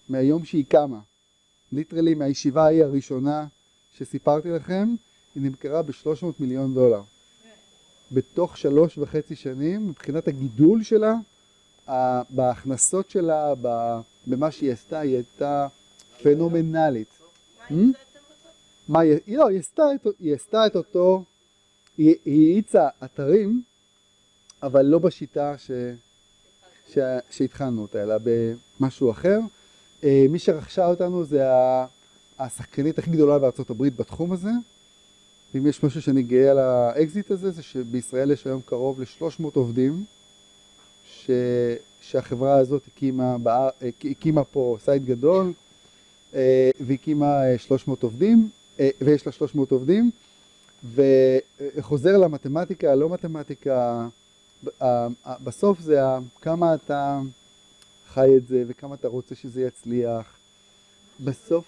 [0.09, 0.99] מהיום שהיא קמה,
[1.71, 3.45] ליטרלי מהישיבה ההיא הראשונה
[3.97, 4.95] שסיפרתי לכם,
[5.35, 7.01] היא נמכרה ב-300 מיליון דולר.
[8.11, 11.13] בתוך שלוש וחצי שנים, מבחינת הגידול שלה,
[12.29, 13.53] בהכנסות שלה,
[14.27, 15.67] במה שהיא עשתה, היא הייתה
[16.23, 17.19] פנומנלית.
[18.87, 19.19] מה היא hmm?
[19.27, 21.23] לא, היא עשתה את, היא עשתה את אותו,
[21.97, 23.61] היא האיצה אתרים,
[24.63, 25.71] אבל לא בשיטה ש,
[26.93, 26.97] ש,
[27.29, 28.15] שהתחלנו אותה, אלא
[28.79, 29.39] במשהו אחר.
[30.03, 31.43] אה, מי שרכשה אותנו זה
[32.39, 34.49] השחקנית הכי גדולה בארצות הברית בתחום הזה.
[35.53, 40.05] ואם יש משהו שאני גאה על האקזיט הזה, זה שבישראל יש היום קרוב ל-300 עובדים,
[41.05, 41.29] ש...
[42.01, 43.69] שהחברה הזאת הקימה, בא...
[44.11, 45.53] הקימה פה site גדול,
[46.35, 50.11] אה, והקימה 300 אה, עובדים, אה, ויש לה 300 עובדים,
[50.93, 54.07] וחוזר למתמטיקה, לא מתמטיקה,
[55.43, 55.99] בסוף זה
[56.41, 57.19] כמה אתה
[58.07, 60.37] חי את זה וכמה אתה רוצה שזה יצליח.
[61.19, 61.65] בסוף,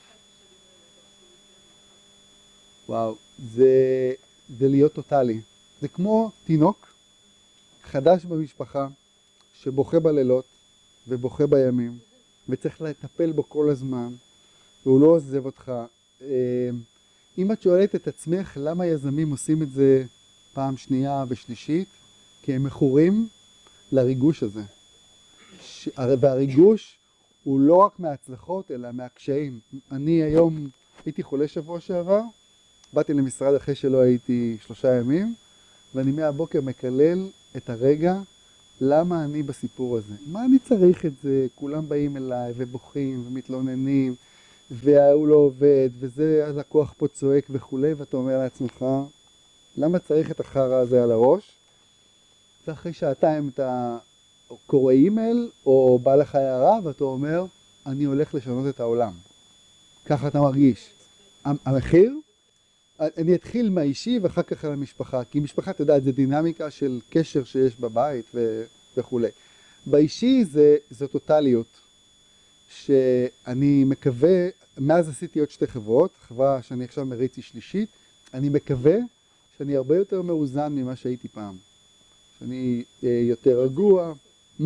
[2.90, 3.16] וואו,
[3.54, 4.14] זה,
[4.60, 5.42] זה להיות טוטאלי.
[5.82, 6.94] זה כמו תינוק
[7.84, 8.88] חדש במשפחה,
[9.54, 10.46] שבוכה בלילות
[11.08, 11.98] ובוכה בימים,
[12.50, 14.14] וצריך לטפל בו כל הזמן,
[14.86, 15.72] והוא לא עוזב אותך.
[16.22, 16.70] אה,
[17.38, 20.04] אם את שואלת את עצמך למה יזמים עושים את זה
[20.54, 21.88] פעם שנייה ושלישית,
[22.42, 23.28] כי הם מכורים
[23.92, 24.64] לריגוש הזה.
[25.98, 27.00] והריגוש
[27.44, 29.60] הוא לא רק מההצלחות, אלא מהקשיים.
[29.92, 30.68] אני היום
[31.06, 32.22] הייתי חולה שבוע שעבר,
[32.96, 35.34] באתי למשרד אחרי שלא הייתי שלושה ימים,
[35.96, 38.16] ואני מהבוקר מקלל את הרגע
[38.82, 40.14] למה אני בסיפור הזה?
[40.28, 41.48] מה אני צריך את זה?
[41.56, 44.16] כולם באים אליי ובוכים ומתלוננים,
[44.72, 48.86] והוא לא עובד, וזה הלקוח פה צועק וכולי, ואתה אומר לעצמך,
[49.78, 51.52] למה צריך את החרא הזה על הראש?
[52.68, 53.98] ואחרי שעתיים אתה
[54.66, 57.46] קורא אימייל, או בא לך הערה, ואתה אומר,
[57.86, 59.14] אני הולך לשנות את העולם.
[60.06, 60.94] ככה אתה מרגיש.
[61.46, 62.12] המחיר?
[63.00, 67.44] אני אתחיל מהאישי ואחר כך על המשפחה, כי משפחה, אתה יודע, זה דינמיקה של קשר
[67.44, 68.64] שיש בבית ו...
[68.98, 69.30] וכולי.
[69.86, 71.80] באישי זה, זה טוטליות,
[72.68, 77.90] שאני מקווה, מאז עשיתי עוד שתי חברות, חברה שאני עכשיו מריץ היא שלישית,
[78.34, 78.96] אני מקווה
[79.58, 81.58] שאני הרבה יותר מאוזן ממה שהייתי פעם.
[82.40, 84.14] שאני אה, יותר רגוע.
[84.60, 84.64] Hmm?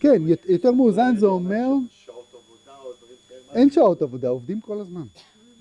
[0.00, 1.66] כן, יותר מאוזן זה אומר...
[3.52, 5.06] אין שעות עבודה, עובדים כל הזמן.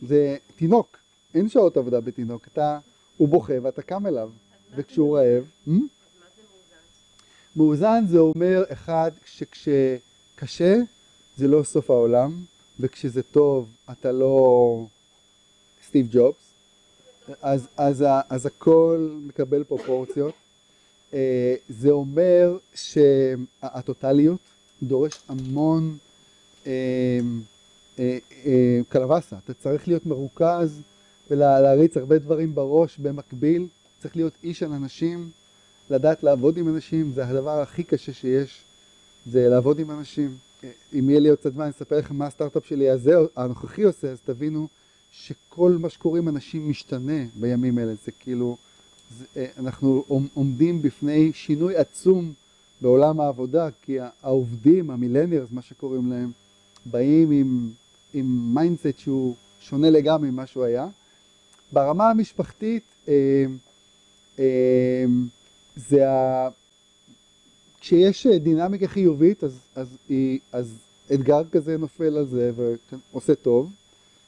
[0.01, 0.97] זה תינוק.
[1.37, 2.79] אין שעות עבודה בתינוק, אתה,
[3.17, 4.29] הוא בוכה ואתה קם אליו,
[4.75, 5.71] וכשהוא רעב, hmm?
[7.55, 8.03] מאוזן?
[8.07, 10.75] זה אומר, אחד, שכשקשה
[11.37, 12.43] זה לא סוף העולם,
[12.79, 14.85] וכשזה טוב אתה לא
[15.87, 16.53] סטיב ג'ובס,
[17.41, 20.33] אז, אז, אז הכל מקבל פרופורציות.
[21.13, 24.39] אה, זה אומר שהטוטליות
[24.83, 25.97] דורש המון
[26.67, 27.19] אה,
[27.99, 30.81] אה, קלווסה, אתה צריך להיות מרוכז
[31.31, 33.67] ולהריץ הרבה דברים בראש במקביל,
[33.99, 35.29] צריך להיות איש על אנשים,
[35.89, 38.63] לדעת לעבוד עם אנשים, זה הדבר הכי קשה שיש,
[39.25, 40.37] זה לעבוד עם אנשים.
[40.93, 44.11] אם יהיה לי עוד קצת זמן, אני אספר לכם מה הסטארט-אפ שלי הזה, הנוכחי עושה,
[44.11, 44.67] אז תבינו
[45.11, 48.57] שכל מה שקורה עם אנשים משתנה בימים אלה, זה כאילו,
[49.17, 52.33] זה, אה, אנחנו עומדים בפני שינוי עצום
[52.81, 56.31] בעולם העבודה, כי העובדים, ה millennials, מה שקוראים להם,
[56.85, 57.69] באים עם
[58.13, 60.87] עם mindset שהוא שונה לגמרי ממה שהוא היה.
[61.71, 63.45] ברמה המשפחתית, אה,
[64.39, 65.05] אה,
[65.75, 66.49] זה ה...
[67.79, 70.77] כשיש דינמיקה חיובית, אז, אז, היא, אז
[71.13, 73.71] אתגר כזה נופל על זה ועושה טוב,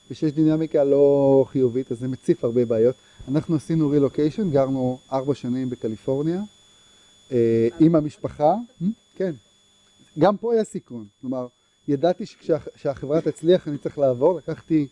[0.10, 2.96] וכשיש דינמיקה לא חיובית, אז זה מציף הרבה בעיות.
[3.28, 6.42] אנחנו עשינו רילוקיישן, גרנו ארבע שנים בקליפורניה,
[7.32, 8.54] אה, עם המשפחה,
[9.16, 9.34] כן.
[10.20, 11.48] גם פה היה סיכון, כלומר,
[11.88, 14.88] ידעתי שכשהחברה תצליח אני צריך לעבור, לקחתי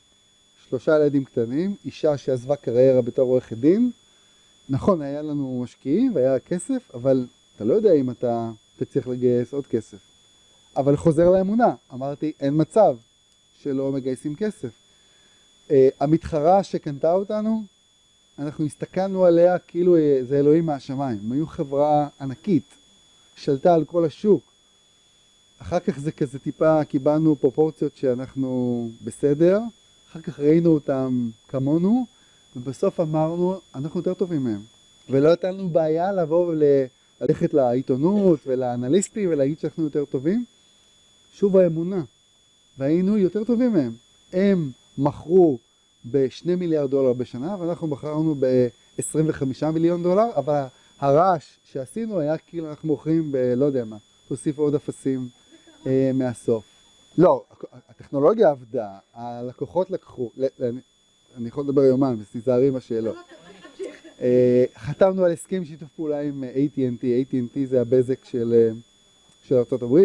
[0.69, 3.91] שלושה ילדים קטנים, אישה שעזבה קריירה בתור עורכת דין,
[4.69, 9.67] נכון, היה לנו משקיעים והיה כסף, אבל אתה לא יודע אם אתה תצליח לגייס עוד
[9.67, 9.97] כסף.
[10.77, 12.97] אבל חוזר לאמונה, אמרתי, אין מצב
[13.53, 14.69] שלא מגייסים כסף.
[15.67, 17.63] Uh, המתחרה שקנתה אותנו,
[18.39, 21.19] אנחנו הסתכלנו עליה כאילו אה, זה אלוהים מהשמיים.
[21.25, 22.63] הם היו חברה ענקית,
[23.35, 24.43] שלטה על כל השוק.
[25.61, 29.59] אחר כך זה כזה טיפה, קיבלנו פרופורציות שאנחנו בסדר,
[30.11, 32.05] אחר כך ראינו אותם כמונו,
[32.55, 34.61] ובסוף אמרנו, אנחנו יותר טובים מהם.
[35.09, 36.53] ולא הייתה לנו בעיה לבוא
[37.21, 40.45] וללכת לעיתונות ולאנליסטים ולהגיד שאנחנו יותר טובים.
[41.31, 42.03] שוב האמונה,
[42.77, 43.91] והיינו יותר טובים מהם.
[44.33, 45.57] הם מכרו
[46.11, 50.63] ב-2 מיליארד דולר בשנה, ואנחנו מכרנו ב-25 מיליון דולר, אבל
[50.99, 53.37] הרעש שעשינו היה כאילו אנחנו מוכרים ב...
[53.37, 55.29] לא יודע מה, תוסיף עוד אפסים
[55.87, 56.76] אה, מהסוף.
[57.17, 57.43] לא,
[57.89, 60.31] הטכנולוגיה עבדה, הלקוחות לקחו,
[61.37, 63.15] אני יכול לדבר יומן, אז תיזהרי עם השאלות.
[64.21, 68.69] אה, חתמנו על הסכם שיתוף פעולה עם AT&T, AT&T זה הבזק של, אה,
[69.43, 69.97] של ארה"ב,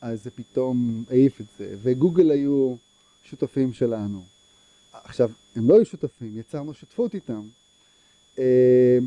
[0.00, 2.74] אז זה פתאום העיף את זה, וגוגל היו
[3.24, 4.24] שותפים שלנו.
[4.92, 7.42] עכשיו, הם לא היו שותפים, יצרנו שותפות איתם.
[8.38, 8.98] אה,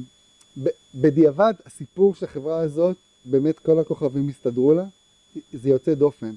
[0.96, 4.86] בדיעבד, הסיפור של החברה הזאת, באמת כל הכוכבים הסתדרו לה,
[5.54, 6.34] זה יוצא דופן.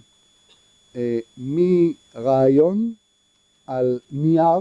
[1.36, 2.94] מרעיון
[3.66, 4.60] על נייר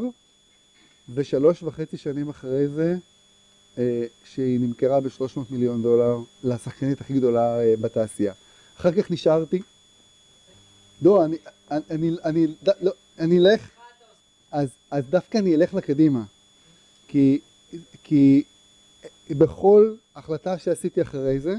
[1.13, 2.95] ושלוש וחצי שנים אחרי זה,
[3.77, 8.33] אה, שהיא נמכרה ב-300 מיליון דולר לשחקנית הכי גדולה אה, בתעשייה.
[8.77, 9.61] אחר כך נשארתי.
[11.01, 11.25] לא,
[12.81, 13.69] לא, אני אלך,
[14.51, 16.23] אז, אז דווקא אני אלך לקדימה.
[17.07, 17.39] כי,
[18.03, 18.43] כי
[19.29, 21.55] בכל החלטה שעשיתי אחרי זה,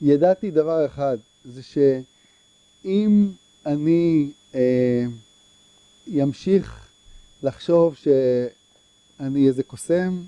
[0.00, 3.30] ידעתי דבר אחד, זה שאם
[3.66, 5.04] אני אה,
[6.22, 6.88] אמשיך
[7.42, 10.22] לחשוב שאני איזה קוסם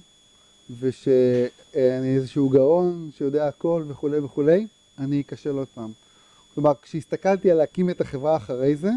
[0.81, 4.67] ושאני איזשהו גאון שיודע הכל וכולי וכולי,
[4.99, 5.93] אני אכשל עוד פעם.
[6.55, 8.91] כלומר, כשהסתכלתי על להקים את החברה אחרי זה,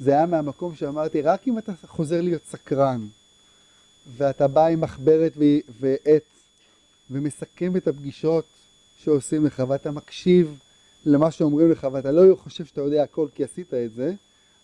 [0.00, 3.06] זה היה מהמקום שאמרתי, רק אם אתה חוזר להיות סקרן,
[4.16, 5.32] ואתה בא עם מחברת
[5.80, 6.22] ועט,
[7.10, 8.44] ומסכם את הפגישות
[8.96, 10.58] שעושים לך, ואתה מקשיב
[11.06, 14.14] למה שאומרים לך, ואתה לא חושב שאתה יודע הכל כי עשית את זה,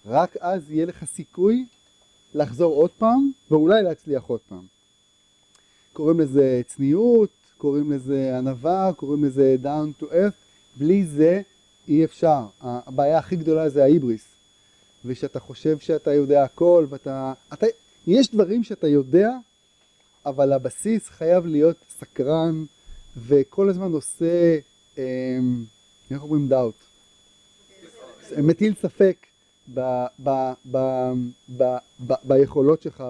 [0.07, 1.67] רק אז יהיה לך סיכוי
[2.35, 4.67] לחזור עוד פעם, ואולי להצליח עוד פעם.
[5.93, 10.37] קוראים לזה צניעות, קוראים לזה ענווה, קוראים לזה down to earth,
[10.77, 11.43] בלי זה
[11.89, 12.47] אי אפשר.
[12.61, 14.25] הבעיה הכי גדולה זה ההיבריס.
[15.05, 17.33] ושאתה חושב שאתה יודע הכל, ואתה...
[17.53, 17.67] אתה,
[18.07, 19.31] יש דברים שאתה יודע,
[20.27, 22.65] אבל הבסיס חייב להיות סקרן,
[23.17, 24.59] וכל הזמן עושה,
[24.99, 25.65] אמ,
[26.11, 26.75] איך אומרים דאוט?
[28.39, 29.17] מטיל ספק
[29.75, 29.81] ב,
[30.23, 30.31] ב,
[30.71, 30.79] ב,
[31.57, 31.63] ב,
[32.07, 33.05] ב, ביכולות שלך,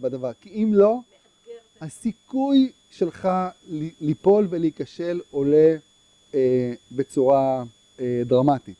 [0.00, 0.30] בדבר.
[0.40, 0.98] כי אם לא,
[1.80, 3.28] הסיכוי שלך
[4.00, 5.76] ליפול ולהיכשל עולה
[6.34, 7.64] אה, בצורה
[8.00, 8.76] אה, דרמטית.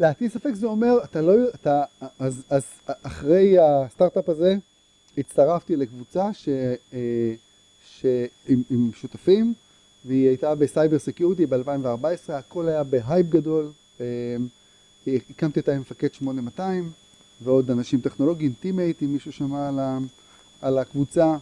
[0.00, 1.82] להטיל ספק זה אומר, אתה לא, אתה,
[2.18, 2.64] אז, אז
[3.02, 4.56] אחרי הסטארט-אפ הזה
[5.18, 6.48] הצטרפתי לקבוצה ש,
[6.94, 7.34] אה,
[7.84, 8.06] ש,
[8.48, 9.54] עם, עם שותפים
[10.04, 14.36] והיא הייתה ב cyber security ב-2014, הכל היה בהייפ גדול, אה,
[15.06, 16.90] הקמתי אותה עם מפקד 8200
[17.42, 19.98] ועוד אנשים טכנולוגיים, Team8, אם מישהו שמע על, ה,
[20.62, 21.36] על הקבוצה,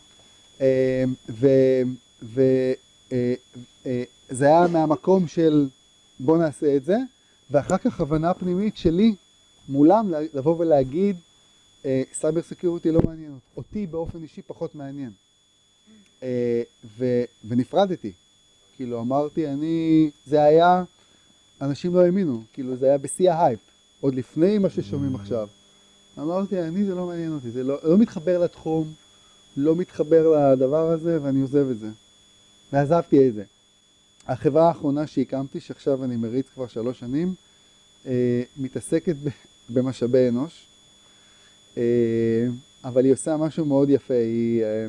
[0.61, 2.77] אה, וזה
[3.13, 3.35] אה,
[3.87, 4.05] אה,
[4.41, 5.69] היה מהמקום של
[6.21, 6.97] בוא נעשה את זה,
[7.51, 9.15] ואחר כך הבנה פנימית שלי
[9.69, 11.17] מולם לבוא ולהגיד
[12.13, 15.11] cyber security לא מעניין אותי באופן אישי פחות מעניין.
[16.99, 18.13] ו, ונפרדתי,
[18.77, 20.85] כאילו אמרתי אני, זה היה
[21.61, 23.61] אנשים לא האמינו, כאילו זה היה בשיא ההייפ,
[24.01, 25.49] עוד לפני מה ששומעים עכשיו.
[26.19, 28.93] אמרתי, אני זה לא מעניין אותי, זה לא, לא מתחבר לתחום,
[29.57, 31.89] לא מתחבר לדבר הזה ואני עוזב את זה.
[32.73, 33.45] ועזבתי את זה.
[34.27, 37.35] החברה האחרונה שהקמתי, שעכשיו אני מריץ כבר שלוש שנים,
[38.07, 39.17] אה, מתעסקת
[39.71, 40.67] במשאבי אנוש,
[41.77, 42.47] אה,
[42.85, 44.87] אבל היא עושה משהו מאוד יפה, היא, אה,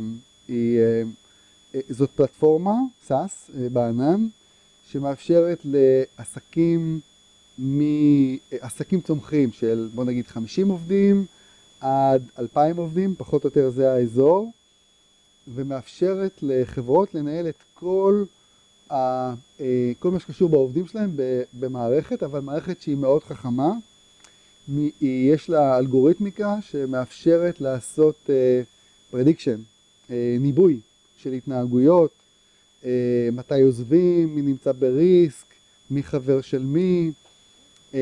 [0.48, 1.04] היא, אה,
[1.90, 2.76] זאת פלטפורמה,
[3.08, 4.28] SaaS, אה, בענן,
[4.88, 7.00] שמאפשרת לעסקים
[7.58, 11.26] מעסקים צומחים של בוא נגיד 50 עובדים
[11.80, 14.52] עד 2,000 עובדים, פחות או יותר זה האזור,
[15.48, 18.24] ומאפשרת לחברות לנהל את כל,
[18.90, 18.96] ה,
[19.60, 21.12] אה, כל מה שקשור בעובדים שלהם
[21.54, 23.72] במערכת, אבל מערכת שהיא מאוד חכמה.
[25.02, 28.30] יש לה אלגוריתמיקה שמאפשרת לעשות
[30.10, 30.80] uh, ניבוי
[31.18, 32.12] של התנהגויות,
[32.82, 32.86] uh,
[33.32, 35.46] מתי עוזבים, מי נמצא בריסק,
[35.90, 37.12] מי חבר של מי,
[37.92, 37.96] uh,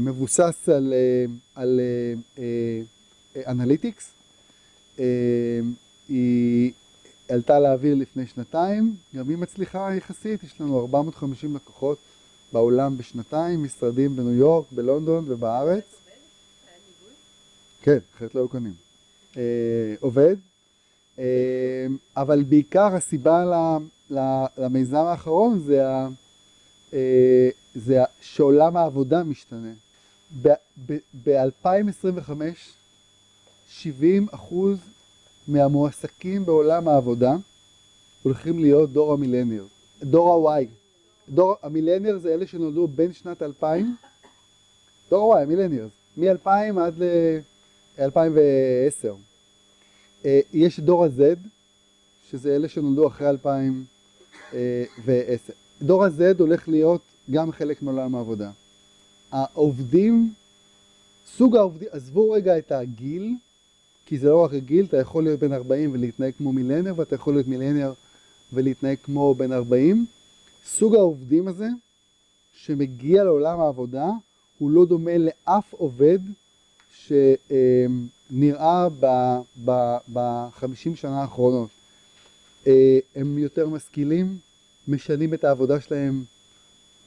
[0.00, 4.12] מבוסס על, uh, על uh, uh, אנליטיקס.
[4.96, 5.00] Uh,
[6.08, 6.72] היא
[7.28, 11.98] עלתה לאוויר לפני שנתיים, גם היא מצליחה יחסית, יש לנו 450 לקוחות
[12.52, 15.84] בעולם בשנתיים, משרדים בניו יורק, בלונדון ובארץ.
[17.82, 18.74] כן, אחרת לא היו קונים.
[19.36, 19.42] אה,
[20.00, 20.55] עובד, אה,
[22.16, 23.44] אבל בעיקר הסיבה
[24.58, 25.82] למיזם האחרון זה,
[26.92, 29.72] אה, זה שעולם העבודה משתנה.
[31.24, 32.30] ב-2025
[33.68, 34.78] 70 אחוז
[35.48, 37.36] מהמועסקים בעולם העבודה
[38.22, 39.64] הולכים להיות דור המילניאר,
[40.02, 40.66] דור ה-Y.
[41.28, 43.96] דור המילניאר זה אלה שנולדו בין שנת 2000,
[45.10, 49.14] דור ה-Y, המילניארס, מ-2000 עד ל-2010.
[50.26, 51.20] אה, יש דור ה-Z,
[52.30, 55.52] שזה אלה שנולדו אחרי 2010.
[55.82, 58.50] דור ה-Z הולך להיות גם חלק מעולם העבודה.
[59.32, 60.32] העובדים,
[61.26, 63.34] סוג העובדים, עזבו רגע את הגיל,
[64.06, 67.34] כי זה לא רק הגיל, אתה יכול להיות בן 40 ולהתנהג כמו מילניאר, ואתה יכול
[67.34, 67.92] להיות מילניאר
[68.52, 70.06] ולהתנהג כמו בן 40.
[70.66, 71.68] סוג העובדים הזה,
[72.52, 74.06] שמגיע לעולם העבודה,
[74.58, 76.18] הוא לא דומה לאף עובד
[78.30, 78.88] שנראה
[80.12, 81.68] בחמישים שנה האחרונות.
[82.66, 84.38] אה, הם יותר משכילים,
[84.88, 86.24] משנים את העבודה שלהם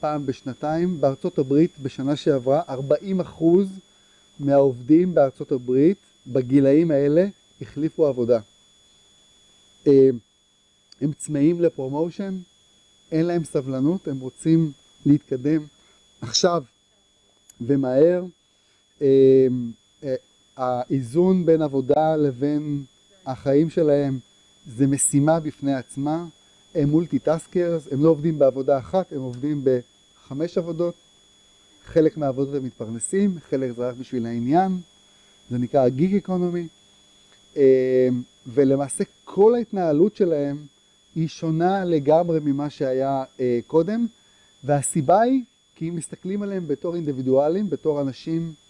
[0.00, 1.00] פעם בשנתיים.
[1.00, 3.68] בארצות הברית בשנה שעברה 40 אחוז
[4.38, 7.26] מהעובדים בארצות הברית בגילאים האלה
[7.60, 8.40] החליפו עבודה.
[9.86, 10.08] אה,
[11.00, 12.38] הם צמאים לפרומושן,
[13.12, 14.72] אין להם סבלנות, הם רוצים
[15.06, 15.66] להתקדם
[16.20, 16.62] עכשיו
[17.60, 18.24] ומהר.
[20.60, 22.84] אה, האיזון בין עבודה לבין
[23.26, 24.18] החיים שלהם
[24.66, 26.24] זה משימה בפני עצמה.
[26.74, 30.94] הם multitaskers, הם לא עובדים בעבודה אחת, הם עובדים בחמש עבודות.
[31.84, 34.80] חלק מהעבודות הם מתפרנסים, חלק זה רק בשביל העניין,
[35.50, 36.68] זה נקרא ה gig economy.
[38.46, 40.66] ולמעשה כל ההתנהלות שלהם
[41.14, 44.06] היא שונה לגמרי ממה שהיה אה, קודם,
[44.64, 45.42] והסיבה היא
[45.74, 48.69] כי אם מסתכלים עליהם בתור אינדיבידואלים, בתור אנשים אה,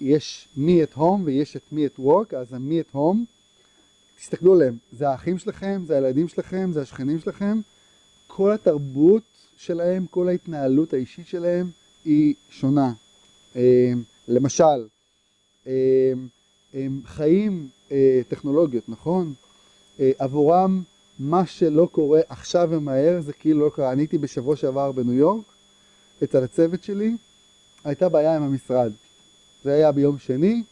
[0.00, 3.18] יש me at home ויש את me at work, אז ה-me at home,
[4.16, 7.60] תסתכלו עליהם, זה האחים שלכם, זה הילדים שלכם, זה השכנים שלכם,
[8.26, 9.22] כל התרבות
[9.56, 11.70] שלהם, כל ההתנהלות האישית שלהם
[12.04, 12.92] היא שונה.
[13.56, 13.92] אה,
[14.28, 14.86] למשל,
[15.66, 16.12] אה,
[16.74, 17.68] הם חיים
[18.28, 19.34] טכנולוגיות, נכון?
[19.98, 20.82] עבורם
[21.18, 23.92] מה שלא קורה עכשיו ומהר זה כאילו לא קרה.
[23.92, 25.44] אני הייתי בשבוע שעבר בניו יורק,
[26.22, 27.16] אצל הצוות שלי,
[27.84, 28.92] הייתה בעיה עם המשרד.
[29.64, 30.62] זה היה ביום שני,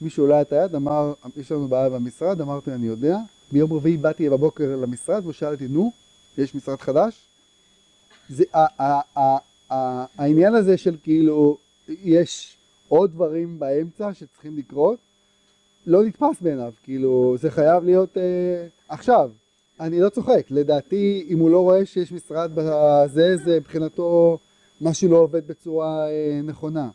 [0.00, 3.18] מישהו עולה את היד, אמר, יש לנו בעיה במשרד, אמרתי, אני יודע.
[3.52, 5.92] ביום רביעי באתי בבוקר למשרד והוא שאל אותי, נו,
[6.38, 7.28] יש משרד חדש?
[8.28, 9.36] זה, ה, ה, ה,
[9.72, 11.58] ה, העניין הזה של כאילו,
[11.88, 12.56] יש
[12.88, 14.98] עוד דברים באמצע שצריכים לקרות,
[15.86, 19.30] לא נתפס בעיניו, כאילו, זה חייב להיות אה, עכשיו.
[19.80, 24.38] אני לא צוחק, לדעתי, אם הוא לא רואה שיש משרד בזה, זה מבחינתו
[24.80, 26.88] משהו לא עובד בצורה אה, נכונה.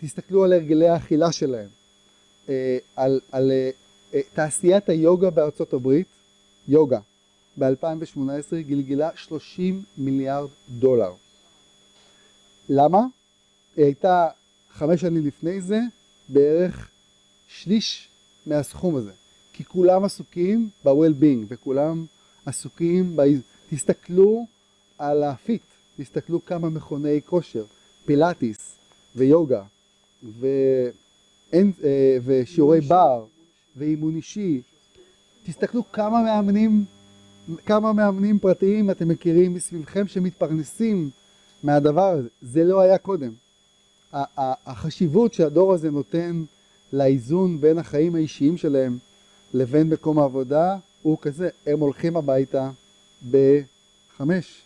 [0.00, 1.68] תסתכלו על הרגלי האכילה שלהם,
[2.48, 3.70] אה, על, על אה,
[4.14, 6.06] אה, תעשיית היוגה בארצות הברית,
[6.68, 7.00] יוגה,
[7.58, 11.12] ב-2018 גלגלה 30 מיליארד דולר.
[12.68, 13.00] למה?
[13.76, 14.28] היא הייתה
[14.70, 15.80] חמש שנים לפני זה
[16.28, 16.90] בערך
[17.48, 18.08] שליש
[18.46, 19.12] מהסכום הזה,
[19.52, 22.06] כי כולם עסוקים ב-well-being וכולם
[22.46, 23.22] עסוקים, ב...
[23.70, 24.46] תסתכלו
[24.98, 25.62] על הפיט,
[25.96, 27.64] תסתכלו כמה מכוני כושר,
[28.04, 28.76] פילאטיס
[29.16, 29.62] ויוגה
[30.22, 33.24] ואין, אה, ושיעורי בר
[33.76, 34.60] ואימון אישי.
[35.46, 36.84] תסתכלו כמה מאמנים,
[37.66, 41.10] כמה מאמנים פרטיים אתם מכירים מסביבכם שמתפרנסים
[41.62, 42.28] מהדבר הזה.
[42.42, 43.32] זה לא היה קודם.
[44.66, 46.42] החשיבות שהדור הזה נותן
[46.92, 48.98] לאיזון בין החיים האישיים שלהם
[49.54, 52.70] לבין מקום העבודה הוא כזה, הם הולכים הביתה
[53.30, 54.62] בחמש,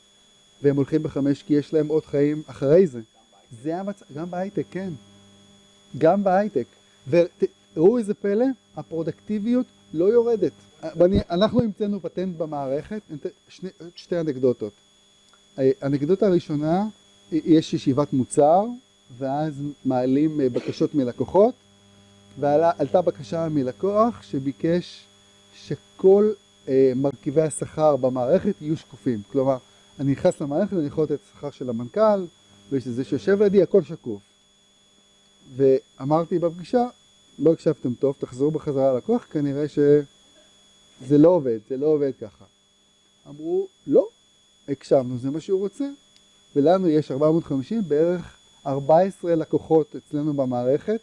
[0.62, 3.00] והם הולכים בחמש כי יש להם עוד חיים אחרי זה.
[3.62, 4.90] זה המצב, גם בהייטק, כן.
[5.98, 6.66] גם בהייטק.
[7.08, 10.52] וראו איזה פלא, הפרודקטיביות לא יורדת.
[10.96, 13.00] ואני, אנחנו המצאנו פטנט במערכת,
[13.48, 14.72] שני, שתי אנקדוטות.
[15.56, 16.86] האנקדוטה הראשונה,
[17.32, 18.64] יש ישיבת מוצר,
[19.18, 21.54] ואז מעלים אה, בקשות מלקוחות,
[22.40, 25.04] ועלתה בקשה מלקוח שביקש
[25.54, 26.32] שכל
[26.68, 29.22] אה, מרכיבי השכר במערכת יהיו שקופים.
[29.32, 29.56] כלומר,
[30.00, 32.24] אני נכנס למערכת, אני יכול לתת שכר של המנכ"ל,
[32.70, 34.31] ויש איזה שיושב לידי, הכל שקוף.
[35.56, 36.86] ואמרתי בפגישה,
[37.38, 42.44] לא הקשבתם טוב, תחזרו בחזרה ללקוח, כנראה שזה לא עובד, זה לא עובד ככה.
[43.28, 44.08] אמרו, לא,
[44.68, 45.88] הקשבנו, זה מה שהוא רוצה,
[46.56, 48.36] ולנו יש 450, בערך
[48.66, 51.00] 14 לקוחות אצלנו במערכת,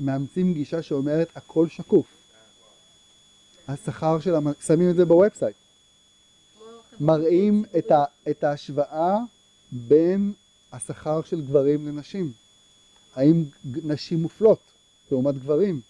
[0.00, 2.06] מאמצים גישה שאומרת הכל שקוף.
[3.68, 4.46] השכר של, המ...
[4.60, 5.56] שמים את זה ב website.
[7.00, 8.04] מראים את, ה...
[8.30, 9.18] את ההשוואה
[9.72, 10.32] בין
[10.72, 12.32] השכר של גברים לנשים.
[13.14, 14.60] האם נשים מופלות
[15.10, 15.80] לעומת גברים?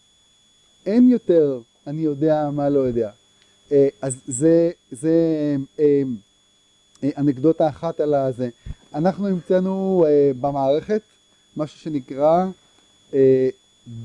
[0.86, 3.10] אין יותר אני יודע מה לא יודע.
[3.72, 6.02] אה, אז זה, זה אה,
[7.02, 8.48] אה, אנקדוטה אחת על הזה.
[8.94, 10.04] אנחנו המצאנו
[10.40, 11.02] במערכת
[11.56, 12.46] משהו שנקרא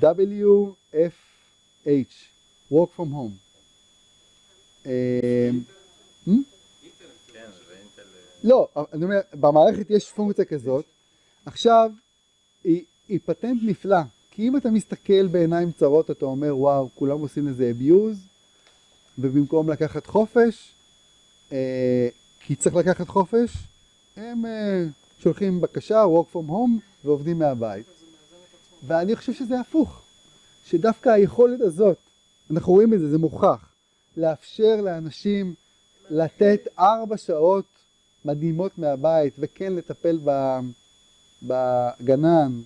[0.02, 1.08] WFH,
[2.72, 3.36] Work from Home.
[6.28, 6.42] Hmm?
[8.44, 10.86] לא, אני אומר, במערכת יש פונקציה כזאת,
[11.46, 11.92] עכשיו
[12.64, 14.02] היא, היא פטנט נפלא,
[14.32, 18.18] כי אם אתה מסתכל בעיניים צרות אתה אומר וואו כולם עושים לזה abuse
[19.20, 20.74] ובמקום לקחת חופש,
[21.52, 22.08] אה,
[22.40, 23.50] כי צריך לקחת חופש,
[24.18, 24.84] הם אה,
[25.20, 27.86] שולחים בקשה work from home ועובדים מהבית.
[28.84, 30.02] ואני חושב שזה הפוך,
[30.66, 31.98] שדווקא היכולת הזאת,
[32.52, 33.70] אנחנו רואים את זה, זה מוכח,
[34.18, 35.54] לאפשר לאנשים
[36.10, 37.66] לתת ארבע שעות
[38.26, 40.20] מדהימות מהבית וכן לטפל
[41.44, 42.62] בגנן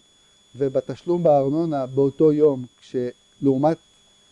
[0.56, 3.78] ובתשלום בארנונה באותו יום, כשלעומת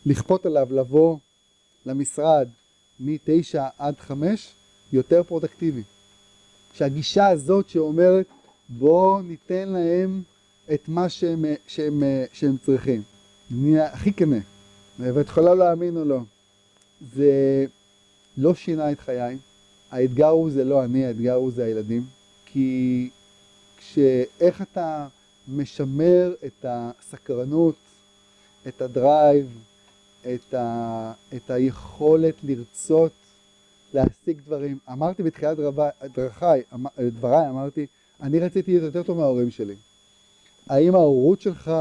[0.05, 1.17] לכפות עליו לבוא
[1.85, 2.47] למשרד
[2.99, 4.53] מ-9 עד 5,
[4.93, 5.83] יותר פרודקטיבי.
[6.73, 8.25] שהגישה הזאת שאומרת
[8.69, 10.21] בואו ניתן להם
[10.73, 13.01] את מה שהם, שהם, שהם צריכים.
[13.51, 14.39] אני הכי כנה,
[14.99, 16.19] ואת יכולה להאמין או לא.
[17.13, 17.65] זה
[18.37, 19.37] לא שינה את חיי.
[19.91, 22.05] האתגר הוא זה לא אני, האתגר הוא זה הילדים.
[22.45, 23.09] כי
[23.77, 25.07] כשאיך אתה
[25.47, 27.75] משמר את הסקרנות,
[28.67, 29.59] את הדרייב,
[30.21, 33.11] את, ה, את היכולת לרצות
[33.93, 34.77] להשיג דברים.
[34.91, 35.57] אמרתי בתחילת
[36.15, 37.85] דרכיי, אמ, דבריי, אמרתי,
[38.21, 39.75] אני רציתי להיות יותר טוב מההורים שלי.
[40.67, 41.71] האם ההורות שלך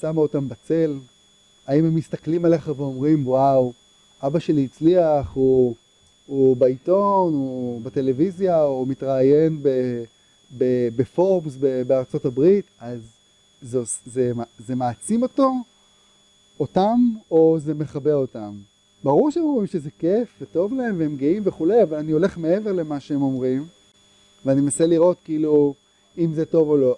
[0.00, 0.98] שמה אותם בצל?
[1.66, 3.72] האם הם מסתכלים עליך ואומרים, וואו,
[4.22, 5.74] אבא שלי הצליח, הוא,
[6.26, 9.68] הוא בעיתון, הוא בטלוויזיה, הוא מתראיין ב...
[10.96, 13.00] בפורבס בארצות הברית, אז
[13.62, 15.52] זה, זה, זה מעצים אותו,
[16.60, 16.98] אותם,
[17.30, 18.54] או זה מחבא אותם.
[19.04, 23.00] ברור שהם אומרים שזה כיף וטוב להם והם גאים וכולי, אבל אני הולך מעבר למה
[23.00, 23.66] שהם אומרים,
[24.44, 25.74] ואני מנסה לראות כאילו
[26.18, 26.96] אם זה טוב או לא.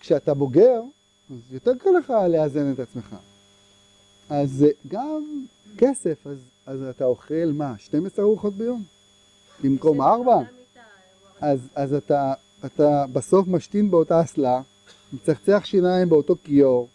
[0.00, 0.82] כשאתה בוגר,
[1.30, 3.16] אז יותר קל לך לאזן את עצמך.
[4.28, 5.44] אז גם
[5.78, 8.82] כסף, אז, אז אתה אוכל מה, 12 ארוחות ביום?
[9.62, 10.32] במקום 4?
[11.40, 12.34] אז, אז אתה
[12.66, 14.62] אתה בסוף משתין באותה אסלה,
[15.12, 16.88] מצחצח שיניים באותו כיור,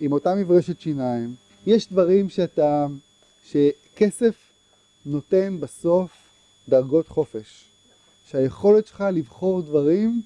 [0.00, 1.34] עם אותה מברשת שיניים.
[1.66, 2.86] יש דברים שאתה,
[3.44, 4.34] שכסף
[5.06, 6.10] נותן בסוף
[6.68, 7.64] דרגות חופש.
[8.24, 10.22] שהיכולת שלך לבחור דברים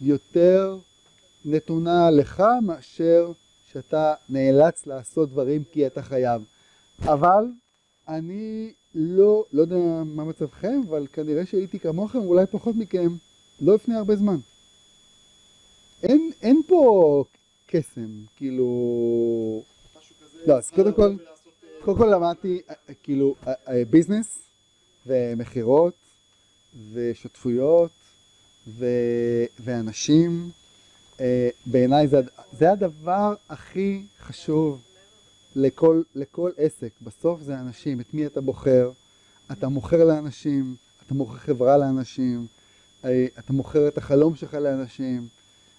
[0.00, 0.78] יותר
[1.44, 3.32] נתונה לך מאשר
[3.72, 6.42] שאתה נאלץ לעשות דברים כי אתה חייב.
[7.02, 7.44] אבל
[8.08, 13.08] אני לא, לא יודע מה מצבכם, אבל כנראה שהייתי כמוכם, אולי פחות מכם.
[13.60, 14.36] לא לפני הרבה זמן.
[16.02, 17.24] אין, אין פה
[17.66, 19.62] קסם, כאילו...
[20.46, 21.16] לא, אז קודם כל,
[21.80, 22.60] קודם כל למדתי,
[23.02, 23.34] כאילו,
[23.90, 24.38] ביזנס
[25.06, 25.94] ומכירות
[26.92, 27.90] ושותפויות
[28.66, 28.86] ו,
[29.60, 30.50] ואנשים,
[31.20, 32.20] אה, בעיניי זה,
[32.58, 34.80] זה הדבר הכי חשוב
[35.56, 36.90] לכל, לכל עסק.
[37.02, 38.90] בסוף זה אנשים, את מי אתה בוחר,
[39.52, 40.76] אתה מוכר לאנשים,
[41.06, 42.46] אתה מוכר חברה לאנשים,
[43.38, 45.28] אתה מוכר את החלום שלך לאנשים,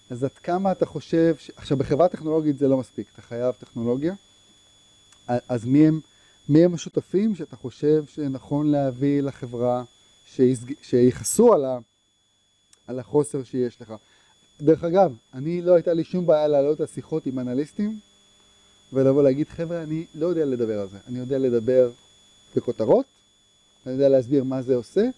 [0.10, 1.52] אז עד כמה אתה חושב, ש...
[1.56, 4.14] עכשיו בחברה טכנולוגית זה לא מספיק, אתה חייב טכנולוגיה,
[5.28, 6.00] אז מי הם,
[6.50, 9.84] מי הם השותפים שאתה חושב שנכון להביא לחברה,
[10.26, 10.74] שיסג...
[11.54, 11.78] על, ה...
[12.88, 13.94] על החוסר שיש לך.
[14.62, 18.00] דרך אגב, אני לא הייתה לי שום בעיה לעלות לשיחות עם אנליסטים
[18.94, 21.92] ולבוא להגיד חבר'ה אני לא יודע לדבר על זה, אני יודע לדבר
[22.56, 23.06] בכותרות,
[23.86, 25.10] אני יודע להסביר מה זה עושה,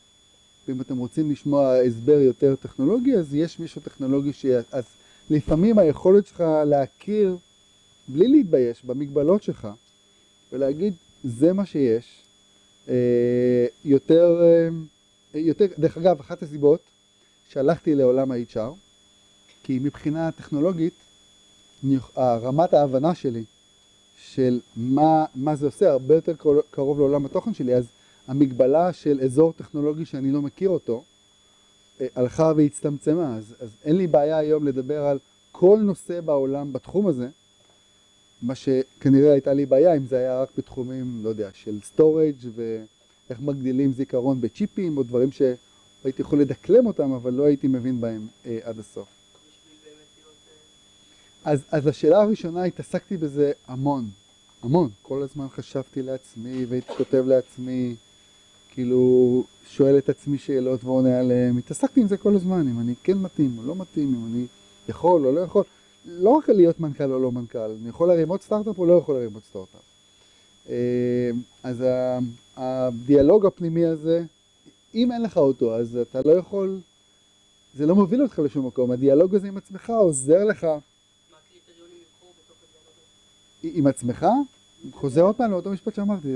[0.67, 4.45] ואם אתם רוצים לשמוע הסבר יותר טכנולוגי, אז יש מישהו טכנולוגי ש...
[4.71, 4.83] אז
[5.29, 7.37] לפעמים היכולת שלך להכיר,
[8.07, 9.67] בלי להתבייש, במגבלות שלך,
[10.51, 10.93] ולהגיד,
[11.23, 12.23] זה מה שיש,
[12.89, 14.69] אה, יותר, אה,
[15.39, 16.79] יותר, דרך אגב, אחת הסיבות
[17.49, 18.73] שהלכתי לעולם ה-HR,
[19.63, 20.93] כי מבחינה טכנולוגית,
[21.83, 23.43] אני- רמת ההבנה שלי
[24.17, 26.33] של מה, מה זה עושה הרבה יותר
[26.71, 27.85] קרוב לעולם התוכן שלי, אז
[28.27, 31.03] המגבלה של אזור טכנולוגי שאני לא מכיר אותו,
[32.01, 35.19] אה, הלכה והצטמצמה, אז, אז אין לי בעיה היום לדבר על
[35.51, 37.27] כל נושא בעולם בתחום הזה,
[38.41, 43.39] מה שכנראה הייתה לי בעיה אם זה היה רק בתחומים, לא יודע, של storage ואיך
[43.39, 48.59] מגדילים זיכרון בצ'יפים או דברים שהייתי יכול לדקלם אותם, אבל לא הייתי מבין בהם אה,
[48.63, 49.07] עד הסוף.
[51.45, 54.09] אז, אז השאלה הראשונה, התעסקתי בזה המון,
[54.63, 54.89] המון.
[55.01, 57.95] כל הזמן חשבתי לעצמי והייתי כותב לעצמי,
[58.77, 61.57] כאילו, שואל את עצמי שאלות ועונה עליהן.
[61.57, 64.45] התעסקתי עם זה כל הזמן, אם אני כן מתאים או לא מתאים, אם אני
[64.89, 65.63] יכול או לא יכול.
[66.05, 69.15] לא רק להיות מנכ"ל או לא מנכ"ל, אני יכול להרים עוד סטארט-אפ או לא יכול
[69.15, 69.81] להרים עוד סטארט-אפ.
[70.69, 71.31] אה,
[71.63, 71.83] אז
[72.55, 74.23] הדיאלוג הפנימי הזה,
[74.95, 76.79] אם אין לך אותו, אז אתה לא יכול,
[77.75, 78.91] זה לא מוביל אותך לשום מקום.
[78.91, 80.67] הדיאלוג הזה עם עצמך עוזר לך
[83.63, 84.25] עם עצמך,
[84.91, 86.27] חוזר עוד פעם לאותו משפט שאמרתי,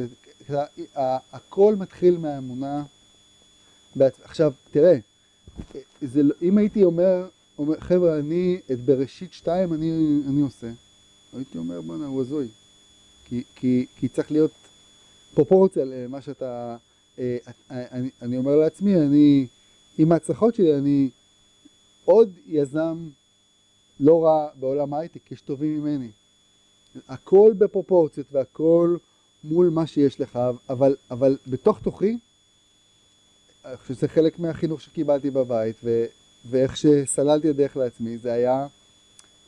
[1.32, 2.84] הכל מתחיל מהאמונה.
[4.24, 4.98] עכשיו, תראה,
[6.02, 7.28] זה, לא- אם הייתי אומר,
[7.58, 10.72] אומר חבר'ה, אני את בראשית שתיים אני, אני עושה,
[11.34, 12.48] הייתי אומר, בואנה, הוא הזוי.
[13.26, 14.52] כי, כי, כי צריך להיות
[15.34, 16.78] פרופורציה למה שאתה...
[17.20, 17.38] אה,
[17.72, 19.48] אה, אני, אני אומר לעצמי, אני,
[19.98, 21.10] עם ההצלחות שלי, אני
[22.06, 22.98] עוד יזם
[24.00, 26.12] לא רע בעולם ההייטק, יש טובים ממני.
[27.08, 28.98] הכל בפרופורציות והכל
[29.44, 30.40] מול מה שיש לך,
[30.70, 32.18] אבל, אבל בתוך תוכי,
[33.88, 36.06] שזה חלק מהחינוך שקיבלתי בבית, ו,
[36.46, 38.68] ואיך שסללתי הדרך לעצמי, זה היה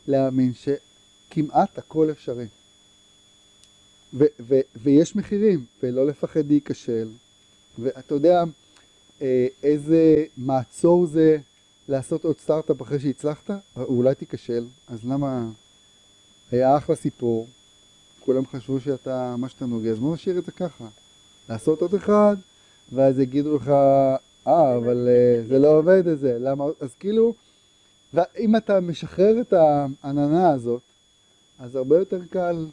[0.08, 2.48] להאמין שכמעט הכל אפשרי.
[4.14, 7.10] ו, ו, ויש מחירים, ולא לפחד להיכשל.
[7.80, 8.44] ואתה יודע
[9.22, 11.38] אה, איזה מעצור זה
[11.88, 13.50] לעשות עוד סטארט-אפ אחרי שהצלחת?
[13.78, 15.50] אולי תיכשל, אז למה...
[16.52, 17.48] היה אחלה סיפור,
[18.26, 20.86] כולם חשבו שאתה, מה שאתה נוגע, אז בוא נשאיר את זה ככה.
[21.50, 22.36] לעשות עוד אחד,
[22.92, 23.70] ואז יגידו לך,
[24.48, 27.34] אה, אבל אה, זה לא עובד את זה, למה, אז כאילו,
[28.14, 30.82] ואם אתה משחרר את העננה הזאת,
[31.60, 32.66] אז הרבה יותר קל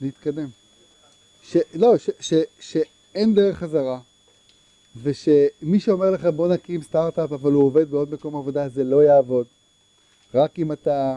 [0.00, 0.48] להתקדם.
[1.42, 4.00] ש, לא, ש, ש, שאין דרך חזרה,
[5.02, 9.46] ושמי שאומר לך בוא נקים סטארט-אפ, אבל הוא עובד בעוד מקום עבודה, זה לא יעבוד.
[10.34, 11.16] רק אם אתה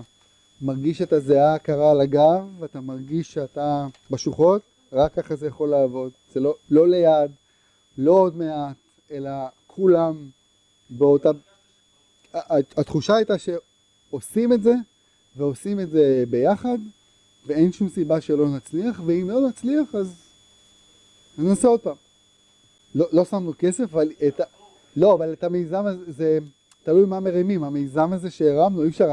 [0.62, 4.62] מרגיש את הזיעה הקרה על הגב, ואתה מרגיש שאתה בשוחות,
[4.94, 6.12] רק ככה זה יכול לעבוד.
[6.34, 7.32] זה לא, לא ליד,
[7.98, 8.76] לא עוד מעט,
[9.12, 9.32] אלא
[9.68, 10.30] כולם
[10.90, 11.30] באותה...
[12.54, 14.74] התחושה הייתה שעושים את זה,
[15.38, 16.78] ועושים את זה ביחד,
[17.46, 20.16] ואין שום סיבה שלא נצליח, ואם לא נצליח אז
[21.38, 21.96] ננסה עוד פעם.
[22.96, 24.44] לא, לא שמנו כסף, אבל את ה...
[24.96, 26.40] לא, אבל את המיזם הזה, זה
[26.84, 27.64] תלוי מה מרימים.
[27.64, 29.10] המיזם הזה שהרמנו, אי אפשר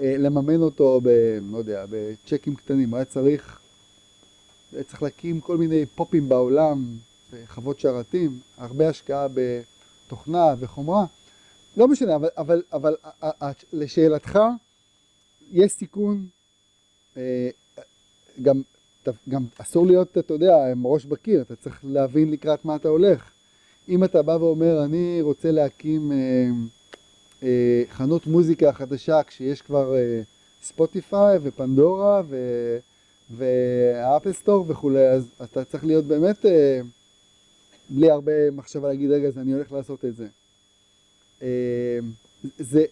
[0.00, 1.08] לממן אותו ב...
[1.52, 2.94] לא יודע, בצ'קים קטנים.
[2.94, 3.60] היה צריך,
[4.72, 6.96] היה צריך להקים כל מיני פופים בעולם,
[7.46, 11.04] חוות שרתים, הרבה השקעה בתוכנה וחומרה.
[11.76, 12.94] לא משנה, אבל, אבל, אבל
[13.72, 14.38] לשאלתך,
[15.52, 16.26] יש סיכון,
[17.16, 17.50] אה,
[18.42, 18.62] גם,
[19.28, 23.30] גם אסור להיות, אתה יודע, עם ראש בקיר, אתה צריך להבין לקראת מה אתה הולך.
[23.88, 26.12] אם אתה בא ואומר, אני רוצה להקים
[27.42, 30.22] אה, חנות מוזיקה חדשה כשיש כבר אה,
[30.62, 32.36] ספוטיפיי ופנדורה ו,
[33.36, 36.80] ואפל סטור וכולי, אז אתה צריך להיות באמת אה,
[37.90, 40.26] בלי הרבה מחשבה להגיד, רגע, אז אני הולך לעשות את זה.
[41.42, 41.98] אה,
[42.58, 42.84] זה,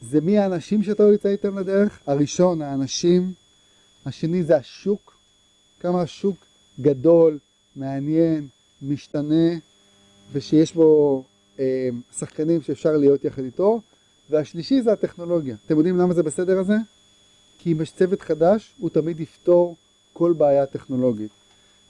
[0.00, 2.00] זה מי האנשים שאתה יוצא איתם לדרך?
[2.06, 3.32] הראשון, האנשים,
[4.06, 5.16] השני זה השוק,
[5.80, 6.36] כמה השוק
[6.80, 7.38] גדול,
[7.76, 8.48] מעניין,
[8.82, 9.58] משתנה,
[10.32, 11.24] ושיש בו
[11.58, 11.88] אה,
[12.18, 13.80] שחקנים שאפשר להיות יחד איתו,
[14.30, 15.56] והשלישי זה הטכנולוגיה.
[15.66, 16.76] אתם יודעים למה זה בסדר הזה?
[17.58, 19.76] כי אם יש צוות חדש, הוא תמיד יפתור
[20.12, 21.30] כל בעיה טכנולוגית.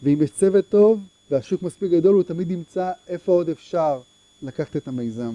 [0.02, 4.00] ואם יש צוות טוב והשוק מספיק גדול, הוא תמיד ימצא איפה עוד אפשר
[4.42, 5.34] לקחת את המיזם.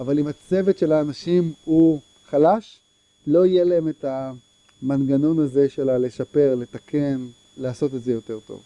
[0.00, 2.80] אבל אם הצוות של האנשים הוא חלש,
[3.26, 7.26] לא יהיה להם את המנגנון הזה של לשפר, לתקן,
[7.56, 8.62] לעשות את זה יותר טוב.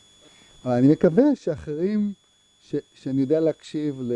[0.64, 2.12] אבל אני מקווה שאחרים,
[2.62, 4.12] ש, שאני יודע להקשיב ל,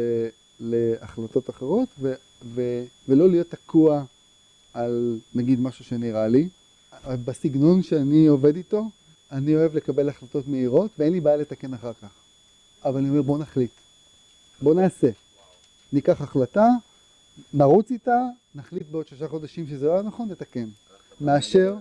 [0.61, 2.15] להחלטות אחרות ו,
[2.45, 4.05] ו, ולא להיות תקוע
[4.73, 6.49] על נגיד משהו שנראה לי.
[7.25, 8.91] בסגנון שאני עובד איתו,
[9.33, 12.09] אני אוהב לקבל החלטות מהירות ואין לי בעיה לתקן אחר כך.
[12.85, 13.71] אבל אני אומר בוא נחליט,
[14.63, 15.11] בוא נעשה.
[15.93, 16.69] ניקח החלטה,
[17.55, 18.21] נרוץ איתה,
[18.55, 20.69] נחליט בעוד שלושה חודשים שזה לא היה נכון, נתקן.
[21.21, 21.77] מאשר,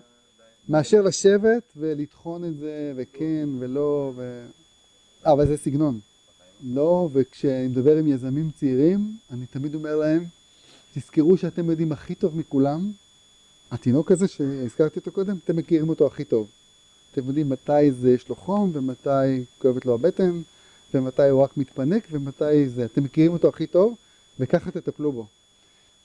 [0.69, 4.45] מאשר לשבת ולטחון את זה, וכן ולא, ו...
[5.25, 5.99] אבל זה סגנון.
[6.63, 10.25] לא, וכשאני מדבר עם יזמים צעירים, אני תמיד אומר להם,
[10.93, 12.91] תזכרו שאתם יודעים הכי טוב מכולם
[13.71, 16.47] התינוק הזה שהזכרתי אותו קודם, אתם מכירים אותו הכי טוב.
[17.11, 20.41] אתם יודעים מתי זה יש לו חום, ומתי כואבת לו הבטן,
[20.93, 22.85] ומתי הוא רק מתפנק, ומתי זה.
[22.85, 23.95] אתם מכירים אותו הכי טוב,
[24.39, 25.25] וככה תטפלו בו.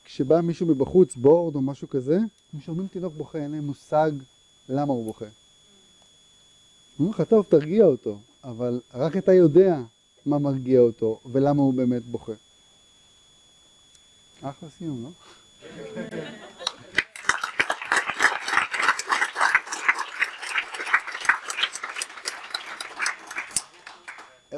[0.05, 2.18] כשבא מישהו מבחוץ, בורד או משהו כזה,
[2.55, 4.12] הם שומעים תינוק בוכה, אין להם מושג
[4.68, 5.26] למה הוא בוכה.
[6.99, 9.80] אומרים לך, טוב, תרגיע אותו, אבל רק אתה יודע
[10.26, 12.32] מה מרגיע אותו, ולמה הוא באמת בוכה.
[14.43, 15.11] אחלה סיום, לא?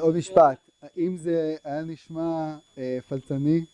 [0.00, 0.58] עוד משפט,
[0.96, 3.64] אם זה היה נשמע אה, פלצני,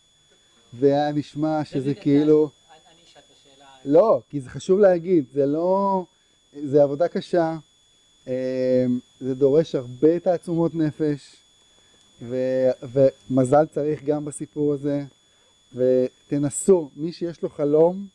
[0.72, 2.50] והיה נשמע שזה כאילו...
[3.84, 6.04] לא, כי זה חשוב להגיד, זה לא...
[6.64, 7.57] זה עבודה קשה,
[8.28, 8.86] אה,
[9.20, 11.36] זה דורש הרבה תעצומות נפש,
[12.22, 12.36] ו,
[12.82, 15.04] ומזל צריך גם בסיפור הזה,
[15.74, 18.06] ותנסו, מי שיש לו חלום,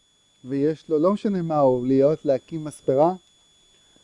[0.46, 3.14] ויש לו, לא משנה מה הוא, להיות, להקים מספרה,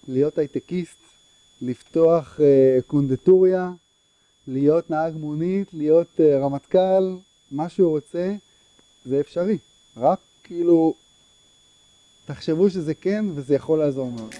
[0.07, 0.97] להיות הייטקיסט,
[1.61, 3.71] לפתוח אה, קונדטוריה,
[4.47, 7.15] להיות נהג מונית, להיות uh, רמטכ"ל,
[7.51, 8.35] מה שהוא רוצה,
[9.05, 9.57] זה אפשרי.
[9.97, 10.93] רק כאילו,
[12.25, 14.35] תחשבו שזה כן וזה יכול לעזור מאוד.